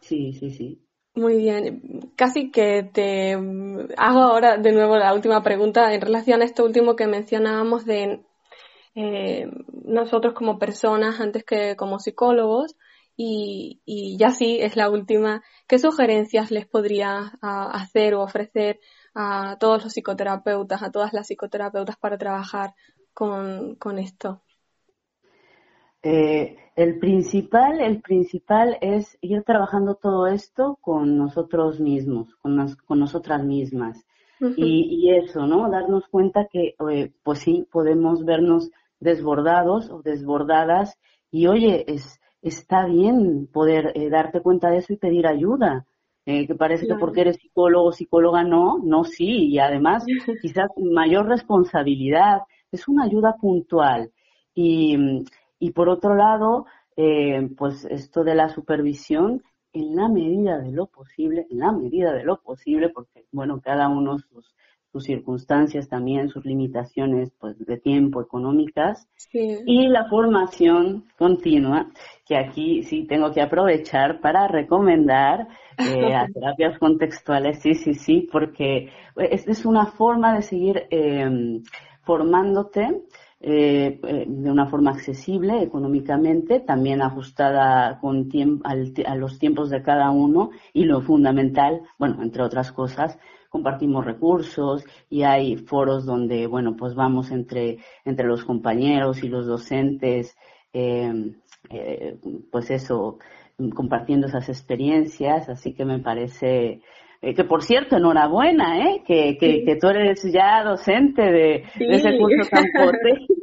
Sí, 0.00 0.32
sí, 0.32 0.50
sí. 0.50 0.80
Muy 1.16 1.36
bien, 1.36 2.12
casi 2.16 2.50
que 2.50 2.82
te 2.92 3.34
hago 3.34 4.20
ahora 4.20 4.56
de 4.56 4.72
nuevo 4.72 4.96
la 4.96 5.14
última 5.14 5.42
pregunta 5.44 5.94
en 5.94 6.00
relación 6.00 6.42
a 6.42 6.44
esto 6.44 6.64
último 6.64 6.96
que 6.96 7.06
mencionábamos 7.06 7.84
de 7.84 8.24
eh, 8.96 9.50
nosotros 9.84 10.34
como 10.34 10.58
personas 10.58 11.20
antes 11.20 11.44
que 11.44 11.76
como 11.76 11.98
psicólogos. 11.98 12.76
Y, 13.16 14.16
ya 14.18 14.30
sí, 14.30 14.58
es 14.60 14.76
la 14.76 14.90
última. 14.90 15.42
¿Qué 15.68 15.78
sugerencias 15.78 16.50
les 16.50 16.66
podría 16.66 17.32
hacer 17.40 18.14
o 18.14 18.22
ofrecer 18.22 18.80
a 19.14 19.56
todos 19.58 19.84
los 19.84 19.92
psicoterapeutas, 19.92 20.82
a 20.82 20.90
todas 20.90 21.12
las 21.12 21.28
psicoterapeutas 21.28 21.96
para 21.96 22.18
trabajar 22.18 22.74
con, 23.12 23.76
esto? 23.98 24.42
Eh, 26.02 26.56
el 26.76 26.98
principal, 26.98 27.80
el 27.80 28.02
principal 28.02 28.76
es 28.80 29.16
ir 29.20 29.42
trabajando 29.44 29.94
todo 29.94 30.26
esto 30.26 30.78
con 30.80 31.16
nosotros 31.16 31.80
mismos, 31.80 32.34
con, 32.42 32.76
con 32.86 32.98
nosotras 32.98 33.42
mismas. 33.44 34.04
y, 34.56 35.06
y, 35.06 35.14
eso, 35.14 35.46
¿no? 35.46 35.70
Darnos 35.70 36.06
cuenta 36.10 36.48
que, 36.50 36.74
eh, 36.90 37.12
pues 37.22 37.38
sí, 37.38 37.66
podemos 37.70 38.24
vernos 38.24 38.70
desbordados 39.00 39.90
o 39.90 40.02
desbordadas 40.02 40.98
y 41.30 41.46
oye, 41.46 41.84
es, 41.86 42.20
está 42.42 42.86
bien 42.86 43.46
poder 43.46 43.92
eh, 43.94 44.10
darte 44.10 44.40
cuenta 44.40 44.70
de 44.70 44.78
eso 44.78 44.92
y 44.92 44.96
pedir 44.96 45.26
ayuda. 45.26 45.86
Eh, 46.26 46.46
que 46.46 46.54
parece 46.54 46.86
que 46.86 46.94
porque 46.94 47.20
eres 47.20 47.36
psicólogo 47.36 47.88
o 47.88 47.92
psicóloga 47.92 48.44
no, 48.44 48.78
no 48.82 49.04
sí, 49.04 49.48
y 49.48 49.58
además 49.58 50.04
quizás 50.42 50.68
mayor 50.76 51.26
responsabilidad, 51.26 52.42
es 52.72 52.88
una 52.88 53.04
ayuda 53.04 53.36
puntual. 53.36 54.10
Y, 54.54 54.96
y 55.58 55.70
por 55.72 55.88
otro 55.88 56.14
lado, 56.14 56.66
eh, 56.96 57.48
pues 57.56 57.84
esto 57.84 58.24
de 58.24 58.34
la 58.34 58.48
supervisión, 58.48 59.42
en 59.72 59.96
la 59.96 60.08
medida 60.08 60.58
de 60.58 60.70
lo 60.72 60.86
posible, 60.86 61.46
en 61.50 61.58
la 61.58 61.72
medida 61.72 62.12
de 62.12 62.24
lo 62.24 62.40
posible, 62.40 62.88
porque 62.88 63.26
bueno, 63.32 63.60
cada 63.60 63.88
uno 63.88 64.18
sus, 64.18 64.54
sus 64.94 65.04
circunstancias 65.06 65.88
también, 65.88 66.28
sus 66.28 66.44
limitaciones 66.44 67.32
pues, 67.40 67.58
de 67.58 67.78
tiempo 67.78 68.22
económicas 68.22 69.08
y 69.32 69.88
la 69.88 70.08
formación 70.08 71.06
continua, 71.18 71.90
que 72.24 72.36
aquí 72.36 72.84
sí 72.84 73.04
tengo 73.04 73.32
que 73.32 73.42
aprovechar 73.42 74.20
para 74.20 74.46
recomendar 74.46 75.48
eh, 75.78 76.14
a 76.14 76.28
terapias 76.32 76.78
contextuales, 76.78 77.60
sí, 77.60 77.74
sí, 77.74 77.94
sí, 77.94 78.28
porque 78.30 78.90
es, 79.16 79.48
es 79.48 79.66
una 79.66 79.86
forma 79.86 80.36
de 80.36 80.42
seguir 80.42 80.86
em, 80.90 81.64
formándote. 82.04 83.02
Eh, 83.46 84.00
eh, 84.02 84.24
de 84.26 84.50
una 84.50 84.68
forma 84.68 84.92
accesible 84.92 85.62
económicamente, 85.62 86.60
también 86.60 87.02
ajustada 87.02 87.98
con 88.00 88.30
a 88.64 89.14
los 89.16 89.38
tiempos 89.38 89.68
de 89.68 89.82
cada 89.82 90.10
uno 90.12 90.48
y 90.72 90.84
lo 90.84 91.02
fundamental, 91.02 91.82
bueno, 91.98 92.22
entre 92.22 92.42
otras 92.42 92.72
cosas, 92.72 93.18
compartimos 93.54 94.04
recursos 94.04 94.84
y 95.08 95.22
hay 95.22 95.56
foros 95.56 96.04
donde, 96.04 96.48
bueno, 96.48 96.74
pues 96.76 96.96
vamos 96.96 97.30
entre, 97.30 97.78
entre 98.04 98.26
los 98.26 98.44
compañeros 98.44 99.22
y 99.22 99.28
los 99.28 99.46
docentes, 99.46 100.36
em, 100.72 101.36
eh, 101.70 102.16
pues 102.50 102.72
eso, 102.72 103.20
compartiendo 103.76 104.26
esas 104.26 104.48
experiencias, 104.48 105.48
así 105.48 105.72
que 105.72 105.84
me 105.84 106.00
parece, 106.00 106.80
eh, 107.22 107.34
que 107.36 107.44
por 107.44 107.62
cierto, 107.62 107.96
enhorabuena, 107.96 108.88
¿eh? 108.88 109.04
Que, 109.06 109.36
que, 109.38 109.76
tú 109.80 109.86
eres 109.86 110.20
ya 110.24 110.64
docente 110.64 111.22
de, 111.22 111.64
ese 111.78 112.18
curso 112.18 112.50
tan 112.50 112.64
potente 112.76 113.34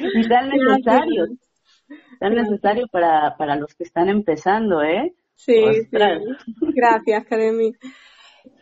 y 0.00 0.28
tan 0.28 0.48
necesario, 0.48 1.26
tan 2.18 2.34
necesario 2.34 2.88
para, 2.90 3.36
para 3.36 3.54
los 3.54 3.72
que 3.76 3.84
están 3.84 4.08
empezando, 4.08 4.82
¿eh? 4.82 5.12
Sí, 5.36 5.62
sí. 5.64 5.88
gracias, 6.74 7.22
Academy. 7.22 7.72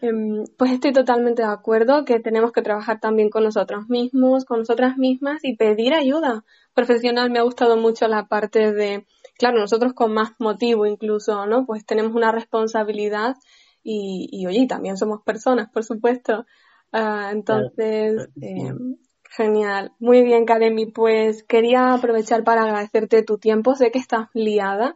Em, 0.00 0.44
pues 0.56 0.72
estoy 0.72 0.92
totalmente 0.92 1.42
de 1.42 1.48
acuerdo 1.48 2.04
que 2.04 2.20
tenemos 2.20 2.52
que 2.52 2.62
trabajar 2.62 3.00
también 3.00 3.30
con 3.30 3.44
nosotros 3.44 3.88
mismos, 3.88 4.44
con 4.44 4.60
nosotras 4.60 4.96
mismas 4.98 5.44
y 5.44 5.56
pedir 5.56 5.94
ayuda 5.94 6.44
profesional. 6.74 7.30
Me 7.30 7.38
ha 7.38 7.42
gustado 7.42 7.76
mucho 7.76 8.08
la 8.08 8.26
parte 8.26 8.72
de, 8.72 9.06
claro, 9.38 9.58
nosotros 9.58 9.92
con 9.94 10.12
más 10.12 10.32
motivo 10.38 10.86
incluso, 10.86 11.46
¿no? 11.46 11.66
Pues 11.66 11.84
tenemos 11.86 12.14
una 12.14 12.32
responsabilidad 12.32 13.36
y, 13.82 14.28
y 14.32 14.46
oye, 14.46 14.66
también 14.66 14.96
somos 14.96 15.22
personas, 15.22 15.70
por 15.70 15.84
supuesto. 15.84 16.46
Ah, 16.92 17.30
entonces, 17.32 18.28
em, 18.40 18.96
genial. 19.30 19.92
Muy 19.98 20.22
bien, 20.22 20.44
Karemi. 20.44 20.86
Pues 20.86 21.42
quería 21.44 21.94
aprovechar 21.94 22.44
para 22.44 22.62
agradecerte 22.62 23.22
tu 23.22 23.38
tiempo. 23.38 23.74
Sé 23.74 23.90
que 23.90 23.98
estás 23.98 24.28
liada 24.34 24.94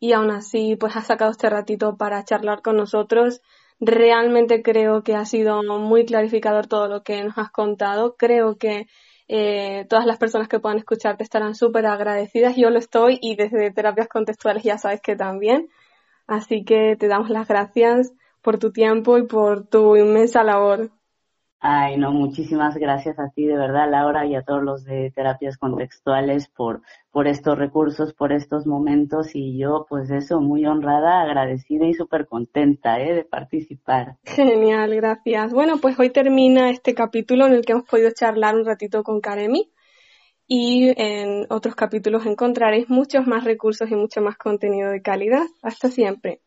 y 0.00 0.12
aún 0.12 0.30
así, 0.30 0.76
pues 0.76 0.96
has 0.96 1.06
sacado 1.06 1.30
este 1.30 1.50
ratito 1.50 1.96
para 1.96 2.24
charlar 2.24 2.62
con 2.62 2.76
nosotros 2.76 3.40
Realmente 3.80 4.62
creo 4.62 5.02
que 5.02 5.14
ha 5.14 5.24
sido 5.24 5.62
muy 5.62 6.04
clarificador 6.04 6.66
todo 6.66 6.88
lo 6.88 7.02
que 7.02 7.22
nos 7.22 7.38
has 7.38 7.50
contado. 7.50 8.16
Creo 8.16 8.56
que 8.56 8.86
eh, 9.28 9.86
todas 9.88 10.06
las 10.06 10.18
personas 10.18 10.48
que 10.48 10.58
puedan 10.58 10.78
escucharte 10.78 11.22
estarán 11.22 11.54
súper 11.54 11.86
agradecidas. 11.86 12.56
Yo 12.56 12.70
lo 12.70 12.78
estoy 12.78 13.18
y 13.20 13.36
desde 13.36 13.70
terapias 13.70 14.08
contextuales 14.08 14.64
ya 14.64 14.78
sabes 14.78 15.00
que 15.00 15.16
también. 15.16 15.68
Así 16.26 16.64
que 16.64 16.96
te 16.98 17.08
damos 17.08 17.30
las 17.30 17.46
gracias 17.46 18.12
por 18.42 18.58
tu 18.58 18.72
tiempo 18.72 19.18
y 19.18 19.26
por 19.26 19.66
tu 19.66 19.96
inmensa 19.96 20.42
labor. 20.42 20.90
Ay, 21.60 21.96
no, 21.96 22.12
muchísimas 22.12 22.76
gracias 22.76 23.18
a 23.18 23.30
ti, 23.30 23.44
de 23.44 23.56
verdad, 23.56 23.90
Laura, 23.90 24.24
y 24.26 24.36
a 24.36 24.42
todos 24.42 24.62
los 24.62 24.84
de 24.84 25.10
terapias 25.10 25.58
contextuales 25.58 26.46
por, 26.48 26.82
por 27.10 27.26
estos 27.26 27.58
recursos, 27.58 28.14
por 28.14 28.32
estos 28.32 28.64
momentos, 28.64 29.34
y 29.34 29.58
yo, 29.58 29.84
pues 29.88 30.08
eso, 30.10 30.40
muy 30.40 30.64
honrada, 30.66 31.20
agradecida 31.20 31.86
y 31.86 31.94
súper 31.94 32.28
contenta 32.28 33.00
¿eh? 33.00 33.12
de 33.12 33.24
participar. 33.24 34.18
Genial, 34.22 34.94
gracias. 34.94 35.52
Bueno, 35.52 35.78
pues 35.78 35.98
hoy 35.98 36.10
termina 36.10 36.70
este 36.70 36.94
capítulo 36.94 37.46
en 37.46 37.54
el 37.54 37.64
que 37.64 37.72
hemos 37.72 37.88
podido 37.88 38.10
charlar 38.12 38.54
un 38.54 38.64
ratito 38.64 39.02
con 39.02 39.20
Karemi, 39.20 39.72
y 40.46 40.94
en 40.96 41.46
otros 41.50 41.74
capítulos 41.74 42.24
encontraréis 42.24 42.88
muchos 42.88 43.26
más 43.26 43.44
recursos 43.44 43.90
y 43.90 43.96
mucho 43.96 44.22
más 44.22 44.38
contenido 44.38 44.90
de 44.90 45.02
calidad. 45.02 45.44
Hasta 45.60 45.90
siempre. 45.90 46.40